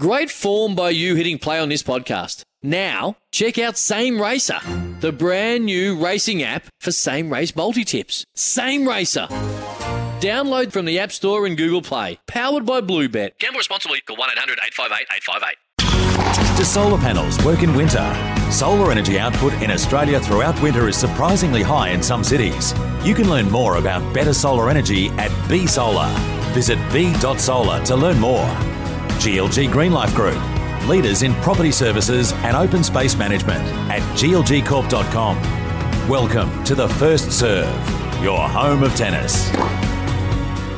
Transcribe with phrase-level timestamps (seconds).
[0.00, 2.44] Great form by you hitting play on this podcast.
[2.62, 4.58] Now, check out Same Racer,
[5.00, 8.24] the brand new racing app for same race multi tips.
[8.34, 9.26] Same Racer.
[10.18, 12.18] Download from the App Store and Google Play.
[12.26, 13.38] Powered by Bluebet.
[13.38, 14.00] Gamble responsibly.
[14.00, 16.56] Call 1 800 858 858.
[16.56, 18.14] Do solar panels work in winter?
[18.50, 22.72] Solar energy output in Australia throughout winter is surprisingly high in some cities.
[23.04, 26.08] You can learn more about better solar energy at B Solar.
[26.54, 28.48] Visit b.solar to learn more.
[29.22, 35.36] GLG Greenlife Group, leaders in property services and open space management at glgcorp.com.
[36.08, 37.72] Welcome to the First Serve,
[38.20, 39.91] your home of tennis.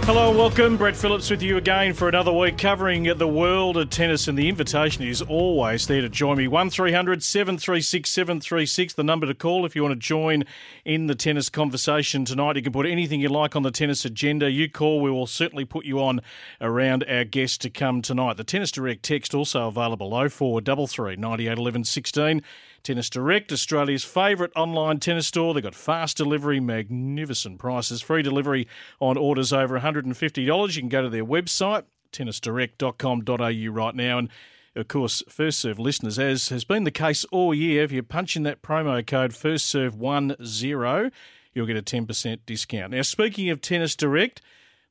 [0.06, 0.76] Hello welcome.
[0.76, 4.28] Brett Phillips with you again for another week covering the world of tennis.
[4.28, 6.46] And the invitation is always there to join me.
[6.46, 10.44] 1300 736 736, the number to call if you want to join
[10.84, 12.56] in the tennis conversation tonight.
[12.56, 14.50] You can put anything you like on the tennis agenda.
[14.50, 16.20] You call, we will certainly put you on
[16.60, 18.36] around our guest to come tonight.
[18.36, 22.42] The Tennis Direct text also available 0433 98 11 16.
[22.84, 25.54] Tennis Direct, Australia's favourite online tennis store.
[25.54, 28.68] They've got fast delivery, magnificent prices, free delivery
[29.00, 30.76] on orders over $150.
[30.76, 34.18] You can go to their website, tennisdirect.com.au right now.
[34.18, 34.28] And
[34.76, 38.36] of course, First Serve listeners, as has been the case all year, if you punch
[38.36, 41.10] in that promo code FirstServe10,
[41.54, 42.92] you'll get a 10% discount.
[42.92, 44.42] Now, speaking of Tennis Direct,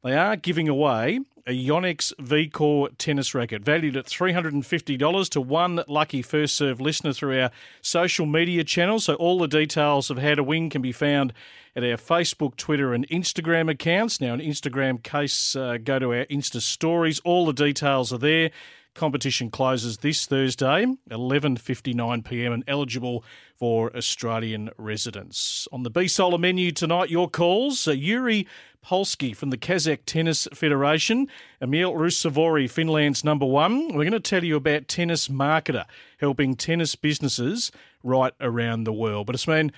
[0.03, 5.83] they are giving away a Yonex V Core tennis racket valued at $350 to one
[5.87, 7.51] lucky first serve listener through our
[7.81, 9.05] social media channels.
[9.05, 11.33] So, all the details of how to win can be found
[11.75, 14.21] at our Facebook, Twitter, and Instagram accounts.
[14.21, 17.19] Now, in Instagram case, uh, go to our Insta stories.
[17.25, 18.51] All the details are there.
[18.93, 22.53] Competition closes this Thursday, 11:59 p.m.
[22.53, 23.23] and eligible
[23.55, 25.67] for Australian residents.
[25.71, 28.45] On the B Solar menu tonight, your calls: uh, Yuriy
[28.83, 31.27] Polskiy from the Kazakh Tennis Federation,
[31.61, 33.87] Emil Ruusuvuori, Finland's number one.
[33.87, 35.85] We're going to tell you about Tennis Marketer,
[36.19, 37.71] helping tennis businesses
[38.03, 39.25] right around the world.
[39.27, 39.71] But it's been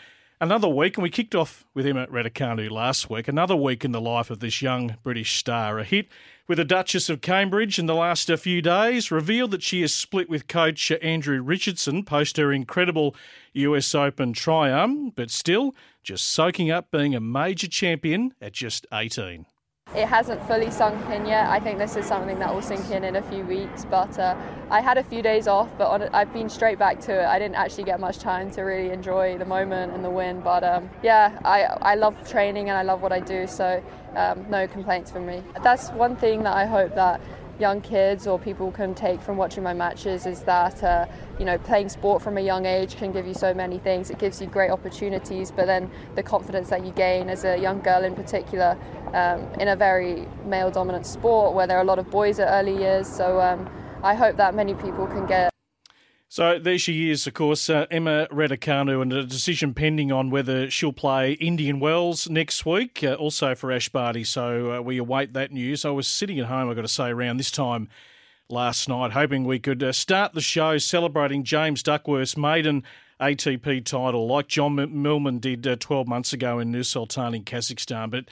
[0.46, 3.28] another week, and we kicked off with Emma Raducanu last week.
[3.28, 5.80] Another week in the life of this young British star.
[5.80, 6.08] A hit
[6.48, 10.30] with the Duchess of Cambridge in the last few days, revealed that she is split
[10.30, 13.16] with coach Andrew Richardson post her incredible
[13.54, 15.74] US Open triumph, but still
[16.04, 19.48] just soaking up being a major champion at just 18.
[19.96, 21.48] It hasn't fully sunk in yet.
[21.48, 23.86] I think this is something that will sink in in a few weeks.
[23.86, 24.36] But uh,
[24.70, 27.26] I had a few days off, but on, I've been straight back to it.
[27.26, 30.42] I didn't actually get much time to really enjoy the moment and the win.
[30.42, 33.48] But um, yeah, I, I love training and I love what I do.
[33.48, 33.82] So
[34.18, 35.42] um, no complaints from me.
[35.64, 37.22] That's one thing that I hope that
[37.60, 41.06] young kids or people can take from watching my matches is that uh,
[41.40, 44.10] you know playing sport from a young age can give you so many things.
[44.10, 47.82] It gives you great opportunities but then the confidence that you gain as a young
[47.82, 48.78] girl in particular
[49.14, 52.48] um, in a very male dominant sport where there are a lot of boys at
[52.50, 53.08] early years.
[53.08, 53.70] So um,
[54.04, 55.55] I hope that many people can get
[56.36, 60.70] so there she is, of course, uh, Emma Raducanu, and a decision pending on whether
[60.70, 64.26] she'll play Indian Wells next week, uh, also for Ash Barty.
[64.26, 65.86] So uh, we await that news.
[65.86, 67.88] I was sitting at home, I've got to say, around this time
[68.50, 72.84] last night, hoping we could uh, start the show celebrating James Duckworth's maiden
[73.22, 78.12] ATP title, like John Millman did uh, 12 months ago in Nur Sultan in Kazakhstan.
[78.12, 78.26] But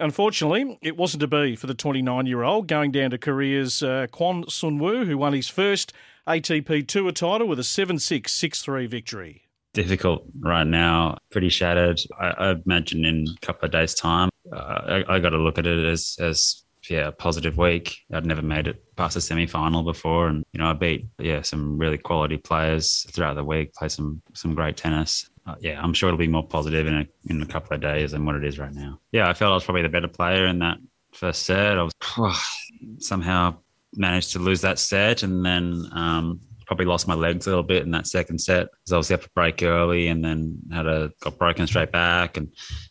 [0.00, 4.06] Unfortunately, it wasn't to be for the 29 year old, going down to Korea's uh,
[4.12, 5.92] Kwon Soon-woo, who won his first
[6.28, 9.42] ATP Tour title with a 7 6 6 3 victory.
[9.72, 12.00] Difficult right now, pretty shattered.
[12.20, 15.58] I, I imagine in a couple of days' time, uh, I, I got to look
[15.58, 17.98] at it as, as yeah, a positive week.
[18.12, 21.42] I'd never made it past the semi final before, and you know I beat yeah
[21.42, 23.72] some really quality players throughout the week.
[23.74, 25.30] Play some some great tennis.
[25.46, 28.12] Uh, yeah, I'm sure it'll be more positive in a in a couple of days
[28.12, 29.00] than what it is right now.
[29.12, 30.78] Yeah, I felt I was probably the better player in that
[31.12, 31.78] first set.
[31.78, 31.92] I was
[32.98, 33.56] somehow
[33.94, 37.82] managed to lose that set and then um, probably lost my legs a little bit
[37.82, 41.10] in that second set because I was up to break early and then had a
[41.22, 42.46] got broken straight back and,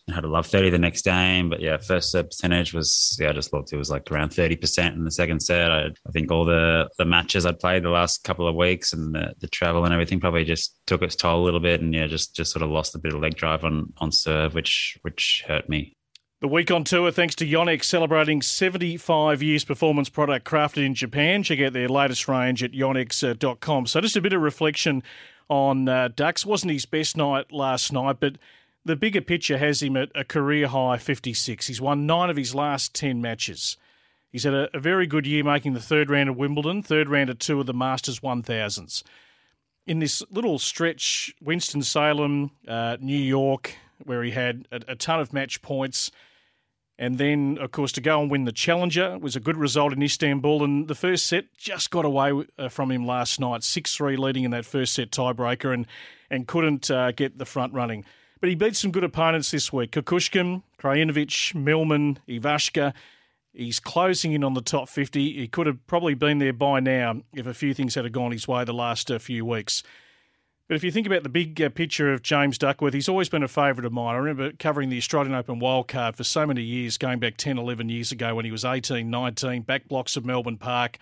[0.08, 1.48] and, had a love 30 the next game.
[1.48, 4.94] But yeah, first set percentage was, yeah, I just looked, it was like around 30%
[4.94, 5.72] in the second set.
[5.72, 9.14] I, I think all the, the matches I'd played the last couple of weeks and
[9.14, 11.82] the, the travel and everything probably just took its toll a little bit.
[11.82, 14.56] And yeah, just, just sort of lost a bit of leg drive on, on serve,
[14.56, 15.97] which, which hurt me.
[16.40, 21.42] The week on tour, thanks to Yonex, celebrating 75 years performance product crafted in Japan.
[21.42, 23.88] Check out their latest range at yonex.com.
[23.88, 25.02] So, just a bit of reflection
[25.50, 26.46] on uh, Ducks.
[26.46, 28.38] Wasn't his best night last night, but
[28.86, 31.66] the bigger picture has him at a career high 56.
[31.66, 33.76] He's won nine of his last 10 matches.
[34.32, 37.32] He's had a, a very good year making the third round of Wimbledon, third round
[37.32, 39.02] of two of the Masters 1000s.
[39.88, 43.74] In this little stretch, Winston-Salem, uh, New York,
[44.04, 46.12] where he had a, a ton of match points–
[47.00, 50.02] and then, of course, to go and win the Challenger was a good result in
[50.02, 50.64] Istanbul.
[50.64, 54.44] And the first set just got away uh, from him last night, 6 3 leading
[54.44, 55.86] in that first set tiebreaker and,
[56.32, 58.04] and couldn't uh, get the front running.
[58.40, 62.94] But he beat some good opponents this week Kukushkin, Krajinovic, Millman, Ivashka.
[63.54, 65.40] He's closing in on the top 50.
[65.40, 68.48] He could have probably been there by now if a few things had gone his
[68.48, 69.84] way the last uh, few weeks.
[70.68, 73.44] But if you think about the big uh, picture of James Duckworth, he's always been
[73.44, 74.16] a favourite of mine.
[74.16, 77.88] I remember covering the Australian Open wildcard for so many years, going back 10, 11
[77.88, 80.98] years ago when he was 18, 19, back blocks of Melbourne Park.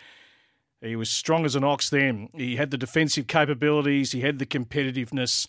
[0.81, 2.29] He was strong as an ox then.
[2.35, 5.47] He had the defensive capabilities, he had the competitiveness,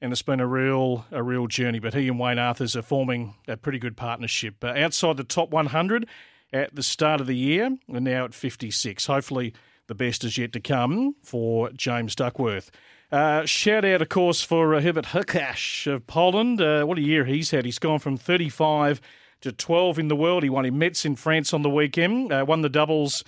[0.00, 1.80] and it's been a real a real journey.
[1.80, 4.62] But he and Wayne Arthurs are forming a pretty good partnership.
[4.62, 6.06] Uh, outside the top 100
[6.52, 9.06] at the start of the year, and now at 56.
[9.06, 9.54] Hopefully,
[9.88, 12.70] the best is yet to come for James Duckworth.
[13.12, 16.60] Uh, shout out, of course, for uh, Hubert Hurkacz of Poland.
[16.60, 17.64] Uh, what a year he's had.
[17.64, 19.00] He's gone from 35
[19.42, 20.42] to 12 in the world.
[20.42, 23.22] He won in Metz in France on the weekend, uh, won the doubles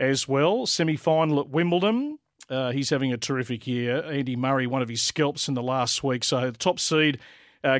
[0.00, 0.66] as well.
[0.66, 2.18] Semi final at Wimbledon.
[2.50, 4.02] Uh, he's having a terrific year.
[4.04, 6.24] Andy Murray, one of his scalps in the last week.
[6.24, 7.18] So the top seed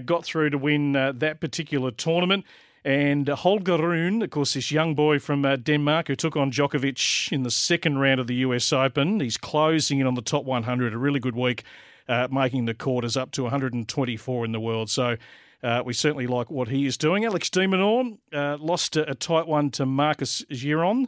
[0.06, 2.46] got through to win that particular tournament.
[2.84, 7.32] And Holger Rune, of course, this young boy from uh, Denmark who took on Djokovic
[7.32, 9.20] in the second round of the US Open.
[9.20, 10.92] He's closing in on the top 100.
[10.92, 11.64] A really good week,
[12.08, 14.90] uh, making the quarters up to 124 in the world.
[14.90, 15.16] So
[15.62, 17.24] uh, we certainly like what he is doing.
[17.24, 21.06] Alex de Minaur uh, lost a, a, tight one to Marcos Giron.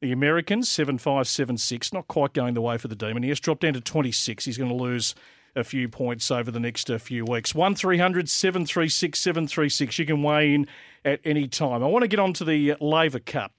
[0.00, 1.92] The Americans, 7 5 7 6.
[1.92, 3.24] Not quite going the way for the Demon.
[3.24, 4.44] He has dropped down to 26.
[4.44, 5.16] He's going to lose
[5.56, 7.54] a few points over the next uh, few weeks.
[7.54, 9.98] 1300 736 736.
[9.98, 10.68] You can weigh in
[11.06, 11.82] at any time.
[11.82, 13.52] I want to get on to the Laver Cup.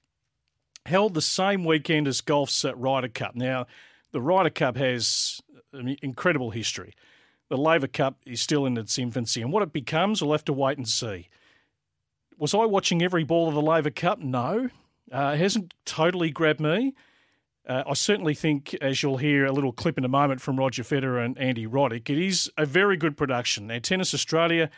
[0.85, 3.35] Held the same weekend as golf's uh, Ryder Cup.
[3.35, 3.65] Now,
[4.11, 5.41] the Ryder Cup has
[5.73, 6.93] an incredible history.
[7.49, 10.53] The Laver Cup is still in its infancy, and what it becomes, we'll have to
[10.53, 11.29] wait and see.
[12.37, 14.19] Was I watching every ball of the Laver Cup?
[14.19, 14.69] No.
[15.11, 16.93] Uh, it hasn't totally grabbed me.
[17.65, 20.83] Uh, I certainly think, as you'll hear a little clip in a moment from Roger
[20.83, 23.67] Federer and Andy Roddick, it is a very good production.
[23.67, 24.69] Now, Tennis Australia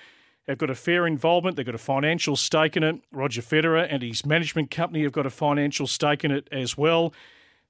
[0.50, 1.56] have got a fair involvement.
[1.56, 3.02] They've got a financial stake in it.
[3.12, 7.14] Roger Federer and his management company have got a financial stake in it as well.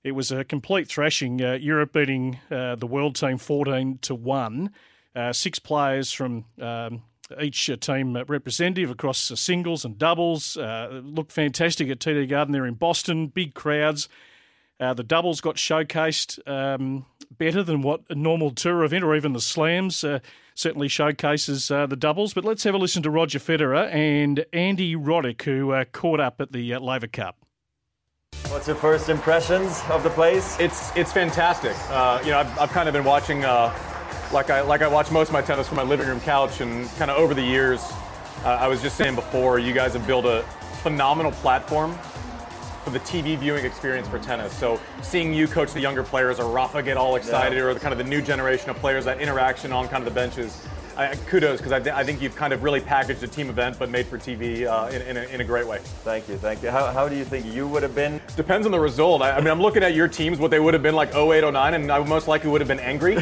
[0.04, 1.44] It was a complete thrashing.
[1.44, 4.72] Uh, Europe beating uh, the world team 14 to 1.
[5.16, 7.02] Uh, six players from um,
[7.42, 10.56] each uh, team representative across singles and doubles.
[10.56, 13.28] Uh, looked fantastic at TD Garden there in Boston.
[13.28, 14.08] Big crowds.
[14.80, 17.06] Uh, the doubles got showcased um,
[17.38, 20.20] better than what a normal tour event or even the slams uh,
[20.59, 22.33] certainly showcases uh, the doubles.
[22.33, 26.41] But let's have a listen to Roger Federer and Andy Roddick, who uh, caught up
[26.41, 27.38] at the uh, Laver Cup.
[28.50, 30.59] What's your first impressions of the place?
[30.59, 31.75] It's it's fantastic.
[31.89, 35.29] Uh, you know, I've, I've, kind of been watching, like I like I watch most
[35.29, 37.81] of my tennis from my living room couch, and kind of over the years,
[38.44, 40.44] I was just saying before, you guys have built a
[40.81, 41.97] phenomenal platform
[42.84, 44.56] for the TV viewing experience for tennis.
[44.58, 47.64] So seeing you coach the younger players or Rafa get all excited yeah.
[47.64, 50.19] or the kind of the new generation of players, that interaction on kind of the
[50.19, 50.66] benches,
[51.00, 53.80] I, kudos because I, th- I, think you've kind of really packaged a team event
[53.80, 55.80] but made for TV uh, in, in, a, in, a, great way.
[56.04, 56.71] Thank you, thank you.
[56.71, 58.19] How, how do you think you would have been?
[58.36, 59.21] Depends on the result.
[59.21, 61.50] I, I, mean, I'm looking at your teams, what they would have been like 08,
[61.50, 63.16] 09, and I most likely would have been angry.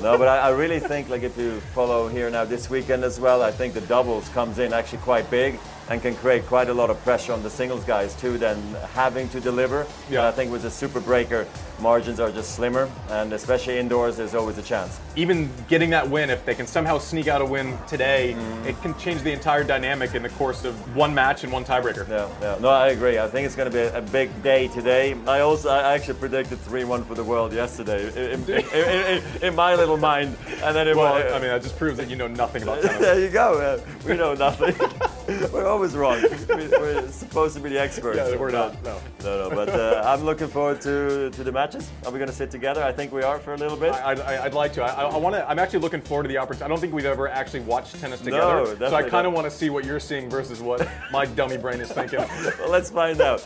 [0.00, 3.20] no, but I, I really think like if you follow here now this weekend as
[3.20, 6.74] well, I think the doubles comes in actually quite big and can create quite a
[6.74, 8.60] lot of pressure on the singles guys too than
[8.92, 9.86] having to deliver.
[10.10, 10.20] Yeah.
[10.20, 11.46] And I think with a super breaker,
[11.80, 15.00] margins are just slimmer, and especially indoors, there's always a chance.
[15.16, 18.66] Even getting that win, if they can somehow sneak out a win today, mm.
[18.66, 22.08] it can change the entire dynamic in the course of one match and one tiebreaker.
[22.08, 22.58] Yeah, yeah.
[22.60, 23.18] No, I agree.
[23.18, 25.16] I think it's going to be a, big day today.
[25.26, 29.74] I also, I actually predicted 3-1 for the world yesterday in, in, in, in my
[29.74, 32.28] little mind, and then it well, was, I mean, that just proves that you know
[32.28, 33.00] nothing about tennis.
[33.00, 33.58] there you go.
[33.60, 34.74] Uh, we know nothing.
[35.74, 36.22] We're always wrong.
[36.48, 38.16] We're supposed to be the experts.
[38.16, 38.80] Yeah, we're not.
[38.84, 39.56] No, no, no.
[39.56, 41.90] But uh, I'm looking forward to to the matches.
[42.06, 42.80] Are we going to sit together?
[42.80, 43.92] I think we are for a little bit.
[43.92, 44.84] I, would like to.
[44.84, 45.48] I, I want to.
[45.50, 46.64] I'm actually looking forward to the opportunity.
[46.64, 48.76] I don't think we've ever actually watched tennis together.
[48.78, 51.56] No, so I kind of want to see what you're seeing versus what my dummy
[51.56, 52.20] brain is thinking.
[52.60, 53.44] well, let's find out.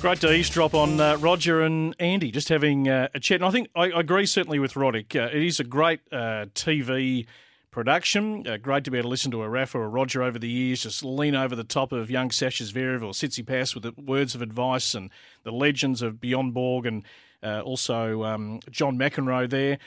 [0.00, 3.36] Great to eavesdrop on uh, Roger and Andy, just having uh, a chat.
[3.36, 5.14] And I think I, I agree certainly with Roddick.
[5.14, 7.26] Uh, it is a great uh, TV
[7.70, 8.46] production.
[8.46, 10.48] Uh, great to be able to listen to a Rafa or a Roger over the
[10.48, 14.34] years, just lean over the top of young Sasha Zverev or pass with the words
[14.34, 15.10] of advice and
[15.42, 17.04] the legends of Björn Borg and
[17.42, 19.78] uh, also um, John McEnroe there.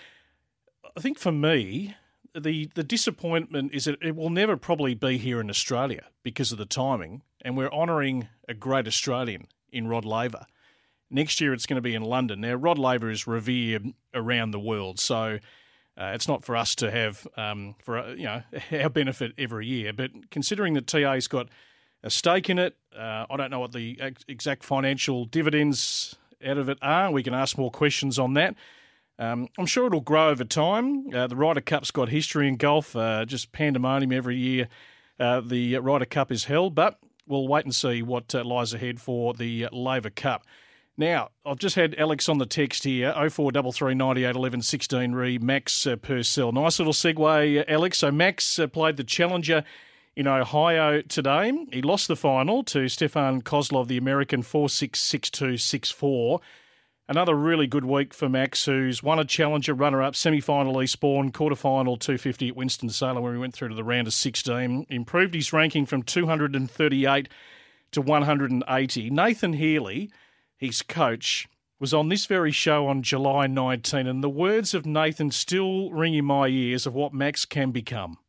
[0.96, 1.96] I think for me,
[2.34, 6.58] the the disappointment is that it will never probably be here in Australia because of
[6.58, 10.46] the timing, and we're honouring a great Australian in Rod Laver.
[11.10, 12.40] Next year, it's going to be in London.
[12.40, 15.40] Now, Rod Laver is revered around the world, so
[15.98, 19.68] uh, it's not for us to have um, for uh, you know our benefit every
[19.68, 19.94] year.
[19.94, 21.50] But considering that TA's got
[22.04, 26.70] a stake in it, uh, I don't know what the exact financial dividends out of
[26.70, 27.12] it are.
[27.12, 28.56] We can ask more questions on that.
[29.20, 31.14] Um, I'm sure it'll grow over time.
[31.14, 34.68] Uh, the Ryder Cup's got history in golf, uh, just pandemonium every year.
[35.20, 39.36] Uh, the Ryder Cup is held, but we'll wait and see what lies ahead for
[39.36, 40.46] the Laver Cup.
[40.98, 45.88] Now, I've just had Alex on the text here, 0433 98 11 16 re Max
[45.88, 46.52] uh, Purcell.
[46.52, 48.00] Nice little segue, uh, Alex.
[48.00, 49.64] So, Max uh, played the Challenger
[50.16, 51.52] in Ohio today.
[51.72, 56.42] He lost the final to Stefan Kozlov, the American 4 6 6 2 6 4.
[57.08, 61.32] Another really good week for Max, who's won a Challenger runner up, semi final Eastbourne,
[61.32, 64.86] quarter final 250 at Winston-Salem, where he went through to the round of 16.
[64.90, 67.28] Improved his ranking from 238
[67.92, 69.10] to 180.
[69.10, 70.10] Nathan Healey
[70.62, 71.50] his coach,
[71.80, 76.14] was on this very show on July 19, and the words of Nathan still ring
[76.14, 78.20] in my ears of what Max can become.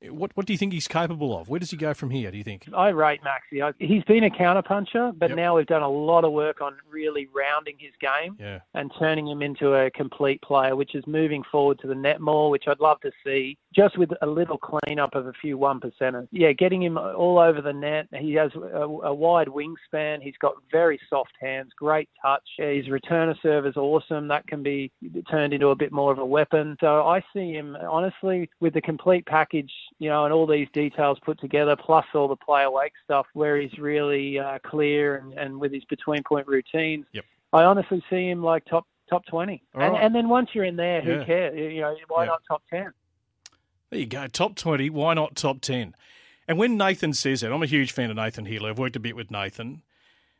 [0.00, 1.48] What what do you think he's capable of?
[1.48, 2.30] Where does he go from here?
[2.30, 2.68] Do you think?
[2.74, 3.74] I rate Maxi.
[3.80, 5.36] He's been a counterpuncher, but yep.
[5.36, 8.60] now we've done a lot of work on really rounding his game yeah.
[8.74, 12.48] and turning him into a complete player, which is moving forward to the net more,
[12.48, 13.58] which I'd love to see.
[13.78, 16.26] Just with a little cleanup of a few one percenters.
[16.32, 18.08] Yeah, getting him all over the net.
[18.12, 20.20] He has a, a wide wingspan.
[20.20, 22.42] He's got very soft hands, great touch.
[22.56, 24.26] His return of serve is awesome.
[24.28, 24.90] That can be
[25.30, 26.76] turned into a bit more of a weapon.
[26.80, 31.18] So I see him honestly with the complete package you know, and all these details
[31.24, 35.58] put together, plus all the play awake stuff, where he's really uh, clear and, and
[35.58, 37.04] with his between point routines.
[37.12, 37.24] Yep.
[37.52, 40.04] I honestly see him like top top twenty, and, right.
[40.04, 41.24] and then once you're in there, who yeah.
[41.24, 41.58] cares?
[41.74, 42.32] You know, why yep.
[42.32, 42.92] not top ten?
[43.90, 44.90] There you go, top twenty.
[44.90, 45.94] Why not top ten?
[46.46, 48.70] And when Nathan says that, I'm a huge fan of Nathan Healey.
[48.70, 49.82] I've worked a bit with Nathan.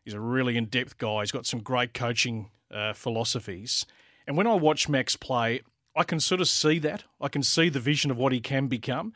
[0.04, 1.20] He's a really in depth guy.
[1.20, 3.84] He's got some great coaching uh, philosophies.
[4.26, 5.62] And when I watch Max play,
[5.96, 7.04] I can sort of see that.
[7.20, 9.12] I can see the vision of what he can become.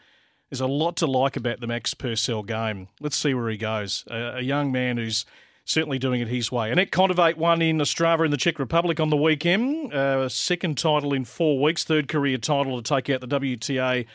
[0.51, 2.89] There's a lot to like about the Max Purcell game.
[3.01, 4.05] Let's see where he goes.
[4.11, 5.25] A, a young man who's
[5.65, 6.71] certainly doing it his way.
[6.71, 9.93] Anett Kontaveit won in Ostrava in the Czech Republic on the weekend.
[9.93, 14.07] Uh, second title in four weeks, third career title to take out the WTA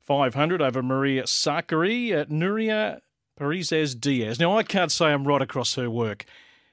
[0.00, 2.12] 500 over Maria Sakkari.
[2.12, 3.00] at Nuria
[3.38, 4.38] Parrizas Diaz.
[4.38, 6.24] Now, I can't say I'm right across her work,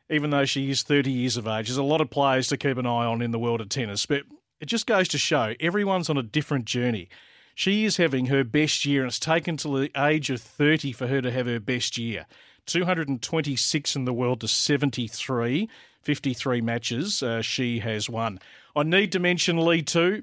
[0.09, 1.67] even though she is 30 years of age.
[1.67, 4.05] There's a lot of players to keep an eye on in the world of tennis,
[4.05, 4.23] but
[4.59, 7.09] it just goes to show everyone's on a different journey.
[7.55, 11.07] She is having her best year, and it's taken to the age of 30 for
[11.07, 12.25] her to have her best year.
[12.69, 15.67] 226 in the world to 73,
[16.01, 18.39] 53 matches uh, she has won.
[18.75, 20.21] I need to mention Li Tu.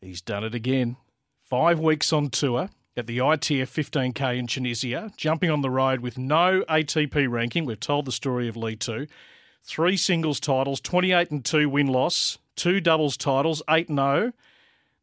[0.00, 0.96] He's done it again.
[1.42, 6.18] Five weeks on tour at the ITF 15K in Tunisia, jumping on the road with
[6.18, 7.64] no ATP ranking.
[7.64, 9.06] We've told the story of Li Tu.
[9.62, 14.32] Three singles titles, 28 and 2 win loss, two doubles titles, 8 0.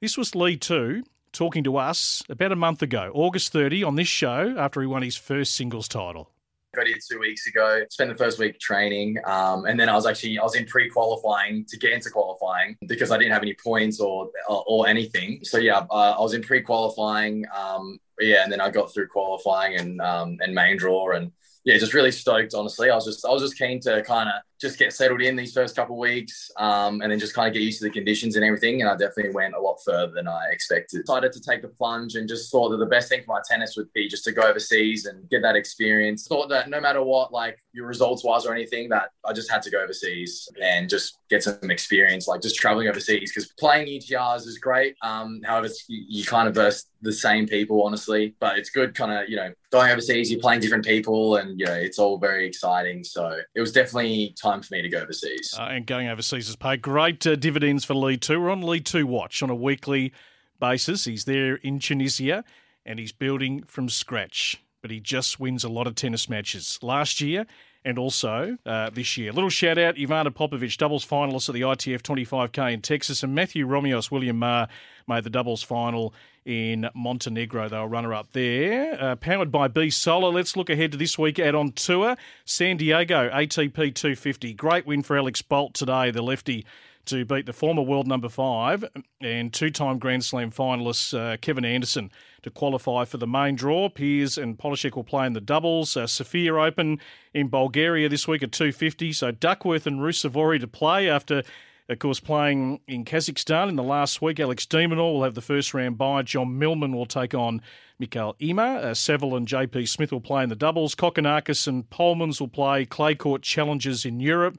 [0.02, 1.04] This was Li Tu
[1.36, 5.02] talking to us about a month ago, August 30, on this show after he won
[5.02, 6.32] his first singles title.
[6.74, 7.84] Got here two weeks ago.
[7.90, 11.66] Spent the first week training, um, and then I was actually I was in pre-qualifying
[11.70, 15.40] to get into qualifying because I didn't have any points or or, or anything.
[15.44, 17.46] So yeah, uh, I was in pre-qualifying.
[17.56, 21.32] Um, yeah, and then I got through qualifying and um, and main draw, and
[21.64, 22.54] yeah, just really stoked.
[22.54, 25.36] Honestly, I was just I was just keen to kind of just get settled in
[25.36, 28.36] these first couple weeks, um, and then just kind of get used to the conditions
[28.36, 28.82] and everything.
[28.82, 31.02] And I definitely went a lot further than I expected.
[31.02, 33.76] Decided to take the plunge and just thought that the best thing for my tennis
[33.76, 36.28] would be just to go overseas and get that experience.
[36.28, 39.62] Thought that no matter what, like your results wise or anything, that I just had
[39.64, 43.32] to go overseas and just get some experience, like just traveling overseas.
[43.32, 44.96] Because playing UTRs is great.
[45.02, 48.36] Um, however, you, you kind of verse the same people, honestly.
[48.40, 51.66] But it's good, kind of you know, going overseas, you're playing different people, and you
[51.66, 53.04] know, it's all very exciting.
[53.04, 55.56] So it was definitely time for me to go overseas.
[55.58, 58.40] Uh, and going overseas has paid great uh, dividends for Li Tu.
[58.40, 60.14] We're on Li Tu watch on a weekly
[60.60, 61.06] basis.
[61.06, 62.44] He's there in Tunisia
[62.86, 66.80] and he's building from scratch, but he just wins a lot of tennis matches.
[66.82, 67.46] Last year
[67.86, 69.32] and also uh, this year.
[69.32, 73.66] Little shout out Ivana Popovic, doubles finalist at the ITF 25K in Texas, and Matthew
[73.66, 74.68] Romios, William Maher
[75.08, 76.14] made the doubles final
[76.46, 77.70] in Montenegro.
[77.70, 79.02] They were runner up there.
[79.02, 80.32] Uh, powered by B Solar.
[80.32, 82.18] Let's look ahead to this week out on tour.
[82.44, 84.54] San Diego ATP 250.
[84.54, 86.66] Great win for Alex Bolt today, the lefty
[87.06, 88.84] to beat the former world number five
[89.22, 92.12] and two time Grand Slam finalist uh, Kevin Anderson
[92.44, 93.90] to qualify for the main draw.
[93.90, 95.98] Peers and Polasek will play in the doubles.
[95.98, 97.00] Uh, Sofia Open
[97.34, 99.14] in Bulgaria this week at 250.
[99.14, 101.44] So Duckworth and Ruusuvuori to play after.
[101.88, 105.42] Of course, playing in Kazakhstan in the last week, Alex de Minaur will have the
[105.42, 106.24] first round bye.
[106.24, 107.62] John Millman will take on
[108.00, 108.78] Mikael Ymer.
[108.78, 110.96] Uh, Saville and JP Smith will play in the doubles.
[110.96, 114.58] Kokkinakis and Polmans will play clay court challenges in Europe.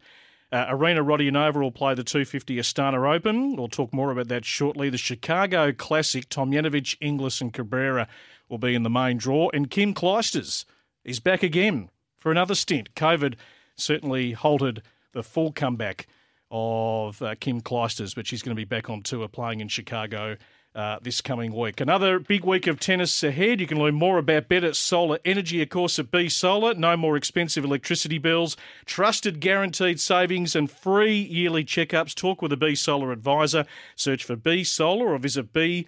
[0.53, 3.57] Uh, Arina Rodionova will play the 250 Astana Open.
[3.57, 4.89] We'll talk more about that shortly.
[4.91, 8.07] The Chicago Classic, Tom Tomljanovic, Inglis, and Cabrera
[8.49, 9.51] will be in the main draw.
[9.53, 10.65] And Kim Clijsters
[11.05, 12.95] is back again for another stint.
[12.95, 13.35] COVID
[13.75, 16.07] certainly halted the full comeback
[16.51, 20.37] of uh, Kim Clijsters, but she's going to be back on tour playing in Chicago
[20.77, 21.81] uh, this coming week.
[21.81, 23.61] Another big week of tennis ahead.
[23.61, 26.75] You can learn more about better solar energy, of course, at B Solar.
[26.75, 32.15] No more expensive electricity bills, trusted guaranteed savings, and free yearly checkups.
[32.15, 33.65] Talk with a B Solar advisor.
[33.97, 35.87] Search for B Solar or visit B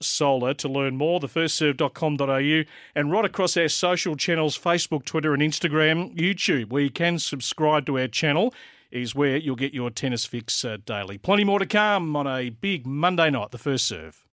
[0.00, 2.64] solar to learn more, thefirstserve.com.au,
[2.94, 7.84] and right across our social channels Facebook, Twitter, and Instagram, YouTube, where you can subscribe
[7.84, 8.54] to our channel
[8.90, 11.18] is where you'll get your tennis fix uh, daily.
[11.18, 14.24] Plenty more to come on a big Monday night, the first serve.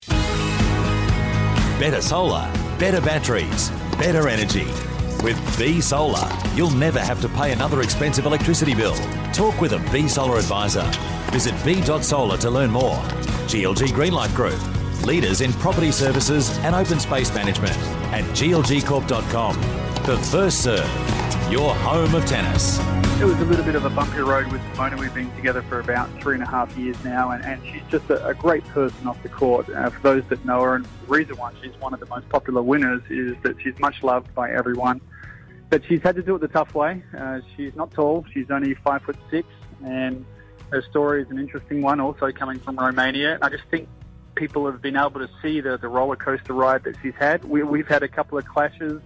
[1.78, 4.66] Better solar, better batteries, better energy.
[5.22, 8.94] With B Solar, you'll never have to pay another expensive electricity bill.
[9.32, 10.82] Talk with a B Solar advisor.
[11.30, 12.96] Visit b.solar to learn more.
[13.46, 14.60] GLG Greenlife Group,
[15.04, 17.76] leaders in property services and open space management,
[18.12, 19.60] at glgcorp.com.
[20.04, 22.80] The first serve, your home of tennis
[23.22, 24.98] it was a little bit of a bumpy road with Simona.
[24.98, 28.10] We've been together for about three and a half years now, and, and she's just
[28.10, 29.70] a, a, great person off the court.
[29.70, 32.28] Uh, for those that know her, and the reason why she's one of the most
[32.30, 35.00] popular winners is that she's much loved by everyone.
[35.70, 37.04] But she's had to do it the tough way.
[37.16, 39.46] Uh, she's not tall; she's only five foot six,
[39.84, 40.26] and
[40.70, 42.00] her story is an interesting one.
[42.00, 43.88] Also coming from Romania, I just think
[44.34, 47.44] people have been able to see the, the roller coaster ride that she's had.
[47.44, 49.00] We, we've had a couple of clashes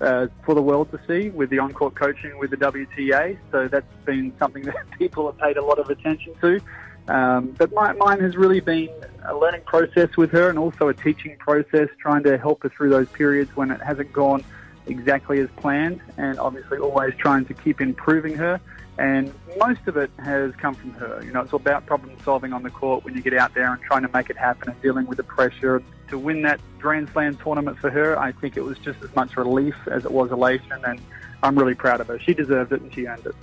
[0.00, 3.38] uh, for the world to see with the on-court coaching with the WTA.
[3.50, 6.60] So that's been something that people have paid a lot of attention to.
[7.08, 8.88] Um, but my, mine has really been
[9.24, 12.90] a learning process with her and also a teaching process, trying to help her through
[12.90, 14.44] those periods when it hasn't gone
[14.86, 18.60] exactly as planned, and obviously always trying to keep improving her.
[19.00, 21.22] And most of it has come from her.
[21.24, 23.72] You know, it's all about problem solving on the court when you get out there
[23.72, 25.82] and trying to make it happen and dealing with the pressure.
[26.08, 29.38] To win that Grand Slam tournament for her, I think it was just as much
[29.38, 31.00] relief as it was elation, and
[31.42, 32.18] I'm really proud of her.
[32.18, 33.34] She deserved it and she earned it.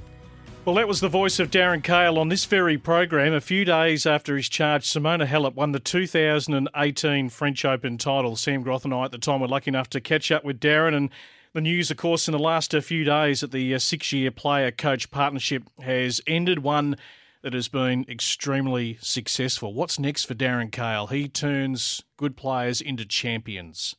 [0.63, 3.33] Well, that was the voice of Darren Cahill on this very program.
[3.33, 8.35] A few days after his charge, Simona Halep won the 2018 French Open title.
[8.35, 10.93] Sam Groth and I at the time were lucky enough to catch up with Darren
[10.93, 11.09] and
[11.57, 14.69] the news, of course, in the last few days that the uh, six year player
[14.69, 16.95] coach partnership has ended, one
[17.41, 19.73] that has been extremely successful.
[19.73, 21.07] What's next for Darren Cahill?
[21.07, 23.95] He turns good players into champions.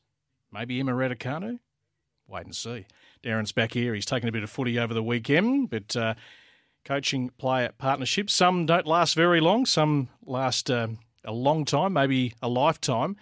[0.53, 1.59] Maybe Emma Raducanu?
[2.29, 2.87] Wait and see.
[3.25, 3.93] Darren's back here.
[3.93, 6.15] He's taken a bit of footy over the weekend, but uh,
[6.85, 10.87] coaching player partnerships, some don't last very long, some last uh,
[11.25, 13.17] a long time, maybe a lifetime.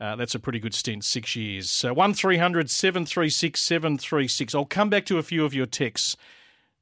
[0.00, 1.70] Uh, that's a pretty good stint, six years.
[1.70, 4.54] So 1300 736 736.
[4.54, 6.16] I'll come back to a few of your texts,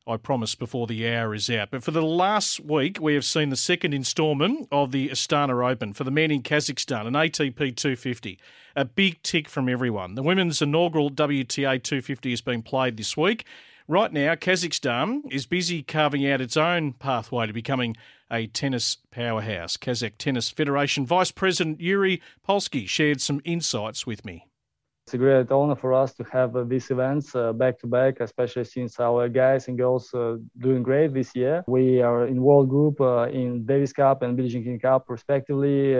[0.07, 1.71] I promise, before the hour is out.
[1.71, 5.93] But for the last week, we have seen the second instalment of the Astana Open
[5.93, 8.39] for the men in Kazakhstan, an ATP 250.
[8.75, 10.15] A big tick from everyone.
[10.15, 13.45] The women's inaugural WTA 250 has been played this week.
[13.89, 17.97] Right now, Kazakhstan is busy carving out its own pathway to becoming
[18.31, 19.77] a tennis powerhouse.
[19.77, 24.47] Kazakh Tennis Federation Vice President Yuriy Polskiy shared some insights with me.
[25.13, 28.21] It's a great honor for us to have uh, these events uh, back to back,
[28.21, 31.63] especially since our guys and girls uh, doing great this year.
[31.67, 35.93] We are in World Group uh, in Davis Cup and Billie Jean King Cup, respectively.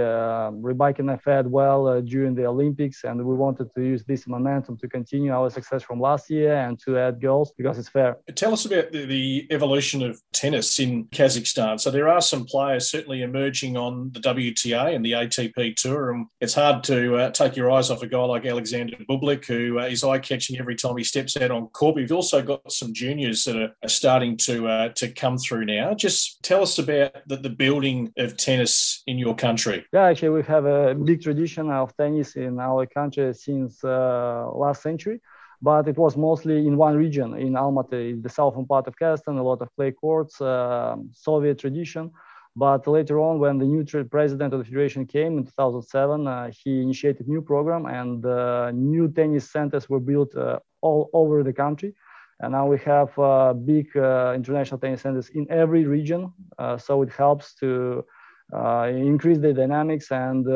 [0.67, 5.31] Rybakina fared well during the Olympics, and we wanted to use this momentum to continue
[5.31, 8.17] our success from last year and to add girls because it's fair.
[8.35, 11.79] Tell us about the, the evolution of tennis in Kazakhstan.
[11.79, 16.29] So there are some players certainly emerging on the WTA and the ATP tour, and
[16.41, 19.85] it's hard to uh, take your eyes off a guy like Alexander Bublik, who uh,
[19.85, 21.97] is eye catching every time he steps out on court.
[21.97, 25.95] We've also got some juniors that are, are starting to uh, to come through now.
[25.95, 29.85] Just tell us about the, the building of tennis in your country.
[29.93, 34.83] Yeah, actually, we have a big tradition of tennis in our country since uh, last
[34.83, 35.21] century
[35.63, 39.43] but it was mostly in one region in Almaty, the southern part of Kazakhstan, a
[39.43, 42.11] lot of clay courts, uh, Soviet tradition.
[42.55, 46.83] But later on, when the new president of the federation came in 2007, uh, he
[46.83, 51.95] initiated new program and uh, new tennis centers were built uh, all over the country.
[52.41, 56.33] And now we have uh, big uh, international tennis centers in every region.
[56.59, 58.05] Uh, so it helps to
[58.53, 60.47] increase the dynamics and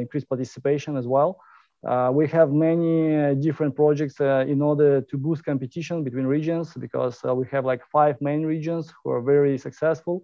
[0.00, 1.40] increase participation as well.
[1.86, 6.72] Uh, we have many uh, different projects uh, in order to boost competition between regions
[6.74, 10.22] because we have like five main regions who are very successful.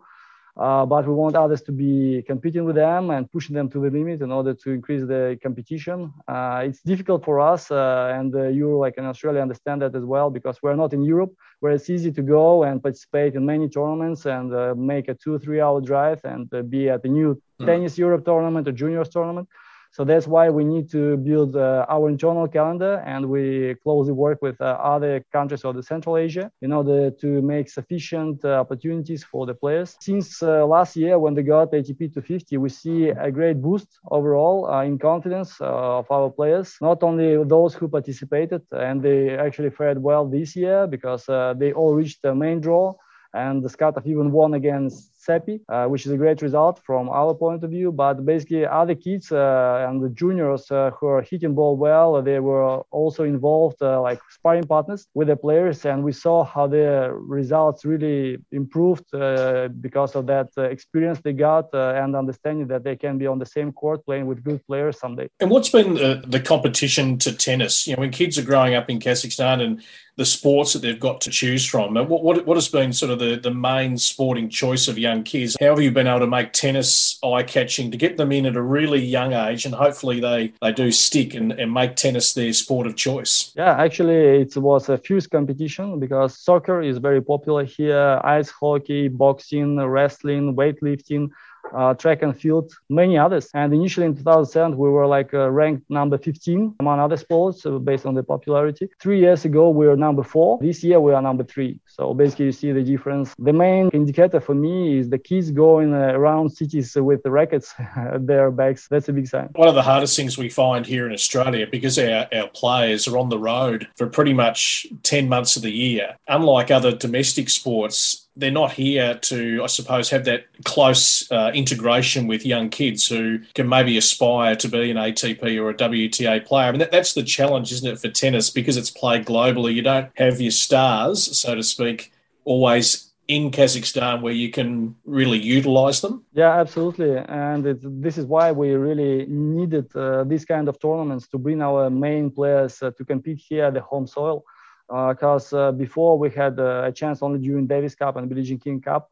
[0.54, 3.88] Uh, but we want others to be competing with them and pushing them to the
[3.88, 6.12] limit in order to increase the competition.
[6.28, 10.28] Uh, it's difficult for us, uh, and you, like in Australia, understand that as well
[10.28, 14.26] because we're not in Europe, where it's easy to go and participate in many tournaments
[14.26, 17.66] and make a two, three hour drive and be at the new mm.
[17.66, 19.48] tennis Europe tournament or juniors tournament.
[19.92, 24.40] So that's why we need to build uh, our internal calendar and we closely work
[24.40, 29.22] with uh, other countries of the Central Asia in order to make sufficient uh, opportunities
[29.22, 29.94] for the players.
[30.00, 34.66] Since uh, last year, when they got ATP 250, we see a great boost overall
[34.70, 39.70] uh, in confidence uh, of our players, not only those who participated and they actually
[39.70, 41.26] fared well this year because
[41.58, 42.94] they all reached the main draw
[43.34, 47.32] and the Skatov even won against Seppi, uh, which is a great result from our
[47.34, 47.92] point of view.
[47.92, 52.40] But basically, other kids uh, and the juniors uh, who are hitting ball well, they
[52.40, 57.14] were also involved uh, like sparring partners with the players, and we saw how their
[57.14, 63.18] results really improved uh, because of that experience they got and understanding that they can
[63.18, 65.28] be on the same court playing with good players someday.
[65.40, 67.86] And what's been the, the competition to tennis?
[67.86, 69.82] You know, when kids are growing up in Kazakhstan and
[70.16, 71.94] the sports that they've got to choose from.
[71.94, 75.56] What, what, what has been sort of the, the main sporting choice of young kids?
[75.60, 78.56] How have you been able to make tennis eye catching to get them in at
[78.56, 82.52] a really young age and hopefully they, they do stick and, and make tennis their
[82.54, 83.52] sport of choice?
[83.54, 89.08] Yeah, actually, it was a fierce competition because soccer is very popular here, ice hockey,
[89.08, 91.30] boxing, wrestling, weightlifting
[91.74, 93.48] uh, track and field, many others.
[93.54, 97.78] And initially in 2007, we were like uh, ranked number 15 among other sports uh,
[97.78, 98.88] based on the popularity.
[99.00, 100.58] Three years ago, we were number four.
[100.60, 101.78] This year, we are number three.
[101.86, 103.34] So basically, you see the difference.
[103.38, 107.74] The main indicator for me is the kids going uh, around cities with the rackets
[107.96, 108.88] at their backs.
[108.88, 109.48] That's a big sign.
[109.54, 113.18] One of the hardest things we find here in Australia, because our, our players are
[113.18, 118.21] on the road for pretty much 10 months of the year, unlike other domestic sports,
[118.36, 123.40] they're not here to, I suppose, have that close uh, integration with young kids who
[123.54, 126.68] can maybe aspire to be an ATP or a WTA player.
[126.68, 128.48] I mean, that, that's the challenge, isn't it, for tennis?
[128.48, 132.12] Because it's played globally, you don't have your stars, so to speak,
[132.44, 136.24] always in Kazakhstan where you can really utilize them?
[136.32, 137.16] Yeah, absolutely.
[137.16, 141.62] And it, this is why we really needed uh, these kind of tournaments to bring
[141.62, 144.44] our main players uh, to compete here at the home soil
[144.92, 148.42] because uh, uh, before we had uh, a chance only during Davis Cup and Billie
[148.42, 149.08] Jean King Cup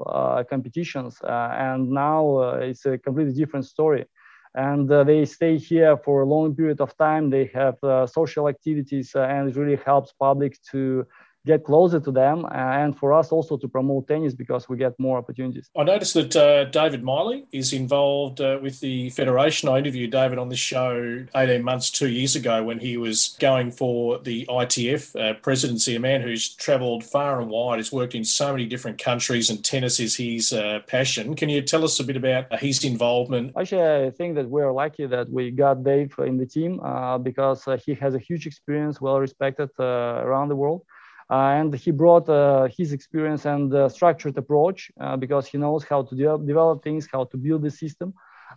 [0.51, 4.05] competitions, and now it's a completely different story.
[4.55, 7.31] And they stay here for a long period of time.
[7.31, 7.77] They have
[8.11, 11.07] social activities, and it really helps public to
[11.47, 15.19] get closer to them and for us also to promote tennis because we get more
[15.19, 15.71] opportunities.
[15.77, 19.69] I noticed that uh, David Miley is involved uh, with the Federation.
[19.69, 23.71] I interviewed David on this show 18 months, two years ago when he was going
[23.71, 28.25] for the ITF uh, presidency, a man who's travelled far and wide, has worked in
[28.25, 31.35] so many different countries and tennis is his uh, passion.
[31.35, 33.53] Can you tell us a bit about uh, his involvement?
[33.59, 37.67] Actually, I think that we're lucky that we got Dave in the team uh, because
[37.85, 40.83] he has a huge experience, well respected around the world.
[41.31, 46.03] Uh, and he brought uh, his experience and uh, structured approach because he knows how
[46.03, 48.13] to de- develop things, how to build the system.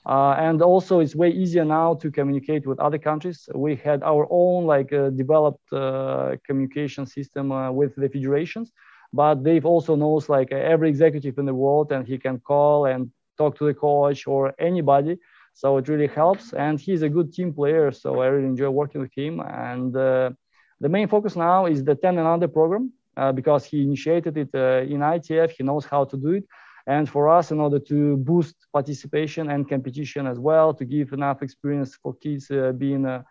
[0.05, 3.47] Uh, and also it's way easier now to communicate with other countries.
[3.53, 8.71] We had our own like uh, developed uh, communication system with the federations
[9.13, 13.11] but dave also knows like every executive in the world and he can call and
[13.37, 15.17] talk to the coach or anybody.
[15.53, 16.53] So it really helps.
[16.53, 19.39] And he's a good team player so i really enjoy working with him.
[19.39, 19.95] And
[20.83, 24.49] the main focus now is the 10 and under program uh, because he initiated it
[24.53, 25.51] uh, in ITF.
[25.57, 26.45] He knows how to do it.
[26.85, 31.41] And for us, in order to boost participation and competition as well, to give enough
[31.41, 33.23] experience for kids uh, being uh,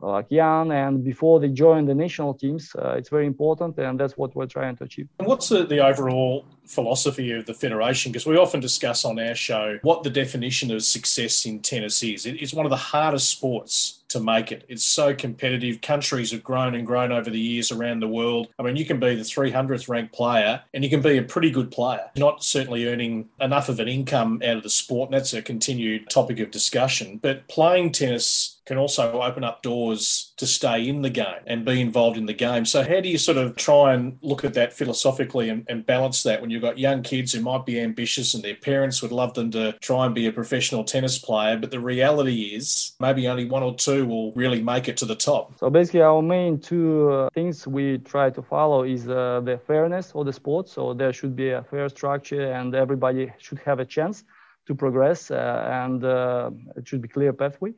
[0.00, 3.76] like young and before they join the national teams, uh, it's very important.
[3.78, 5.08] And that's what we're trying to achieve.
[5.18, 8.12] And what's the, the overall philosophy of the federation?
[8.12, 12.24] Because we often discuss on our show what the definition of success in tennis is.
[12.24, 14.64] It, it's one of the hardest sports to make it.
[14.68, 15.80] It's so competitive.
[15.80, 18.48] Countries have grown and grown over the years around the world.
[18.58, 21.50] I mean, you can be the 300th ranked player and you can be a pretty
[21.50, 25.10] good player, not certainly earning enough of an income out of the sport.
[25.10, 27.18] And that's a continued topic of discussion.
[27.22, 31.80] But playing tennis can also open up doors to stay in the game and be
[31.80, 32.64] involved in the game.
[32.64, 36.22] So, how do you sort of try and look at that philosophically and, and balance
[36.22, 39.34] that when you've got young kids who might be ambitious and their parents would love
[39.34, 43.44] them to try and be a professional tennis player, but the reality is maybe only
[43.44, 45.58] one or two will really make it to the top.
[45.58, 50.12] So basically, our main two uh, things we try to follow is uh, the fairness
[50.14, 50.68] of the sport.
[50.68, 54.24] So there should be a fair structure, and everybody should have a chance
[54.66, 57.74] to progress, uh, and uh, it should be clear pathway.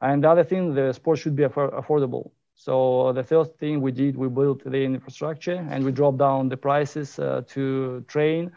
[0.00, 2.30] And the other thing, the sport should be affordable.
[2.54, 6.56] So the first thing we did, we built the infrastructure and we dropped down the
[6.56, 8.52] prices uh, to train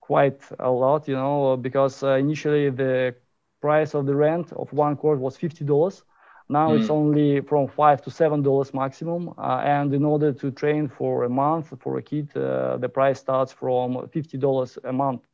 [0.00, 3.14] quite a lot, you know, because uh, initially the
[3.60, 6.02] price of the rent of one court was fifty dollars.
[6.48, 6.80] Now mm.
[6.80, 9.34] it's only from five to seven dollars maximum.
[9.36, 13.18] Uh, and in order to train for a month for a kid, uh, the price
[13.20, 15.27] starts from fifty dollars a month.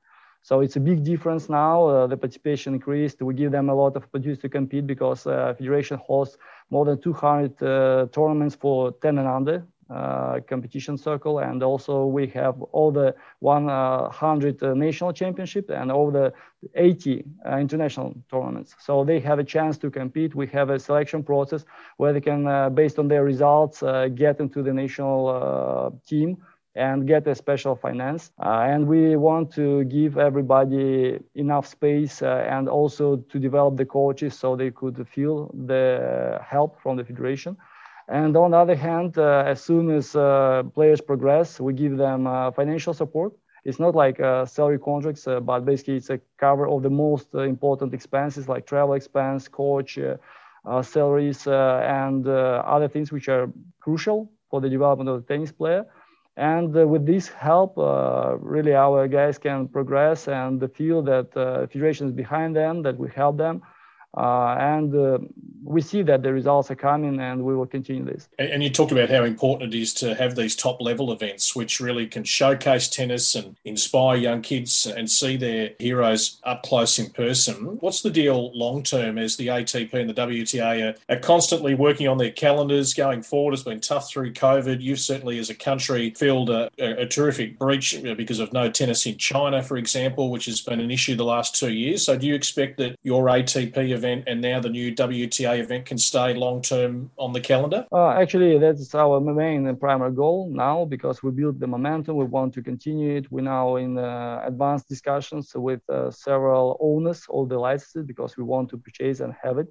[0.45, 1.87] So it's a big difference now.
[1.87, 3.23] Uh, the participation increased.
[3.23, 6.37] We give them a lot of opportunities to compete because uh, Federation hosts
[6.69, 11.39] more than 200 uh, tournaments for 10 and under uh, competition circle.
[11.39, 16.31] And also we have all the 100 uh, national championship and all the
[16.75, 18.75] 80 uh, international tournaments.
[18.79, 20.35] So they have a chance to compete.
[20.35, 21.65] We have a selection process
[21.97, 23.83] where they can, based on their results,
[24.15, 26.37] get into the national team
[26.77, 28.33] and get a special finance.
[28.43, 33.85] Uh, and we want to give everybody enough space uh, and also to develop the
[33.85, 37.57] coaches so they could feel the help from the federation.
[38.09, 42.27] And on the other hand, uh, as soon as uh, players progress, we give them
[42.27, 43.33] uh, financial support.
[43.65, 47.95] It's not like uh, salary contracts, but basically it's a cover of the most important
[47.95, 49.99] expenses like travel expense, coach,
[50.83, 53.49] salaries, and other things which are
[53.81, 55.87] crucial for the development of the tennis player.
[56.37, 61.67] And uh, with this help, uh, really our guys can progress and feel that uh,
[61.69, 63.63] federation is behind them, that we help them.
[64.17, 65.19] Uh, and uh,
[65.65, 68.29] we see that the results are coming and we will continue this.
[68.39, 71.81] And you talked about how important it is to have these top level events, which
[71.81, 77.11] really can showcase tennis and inspire young kids and see their heroes up close in
[77.11, 77.79] person.
[77.81, 82.07] What's the deal long term as the ATP and the WTA are, are constantly working
[82.07, 83.55] on their calendars going forward?
[83.55, 84.81] It's been tough through COVID.
[84.81, 89.07] You've certainly, as a country, filled a, a, a terrific breach because of no tennis
[89.07, 92.05] in China, for example, which has been an issue the last two years.
[92.05, 95.99] So do you expect that your ATP event and now the new WTA event can
[95.99, 97.87] stay long term on the calendar?
[97.93, 102.17] Uh, actually, that's our main and primary goal now because we built the momentum.
[102.17, 103.31] We want to continue it.
[103.31, 108.45] We're now in uh, advanced discussions with uh, several owners all the licenses because we
[108.45, 109.69] want to purchase and have it.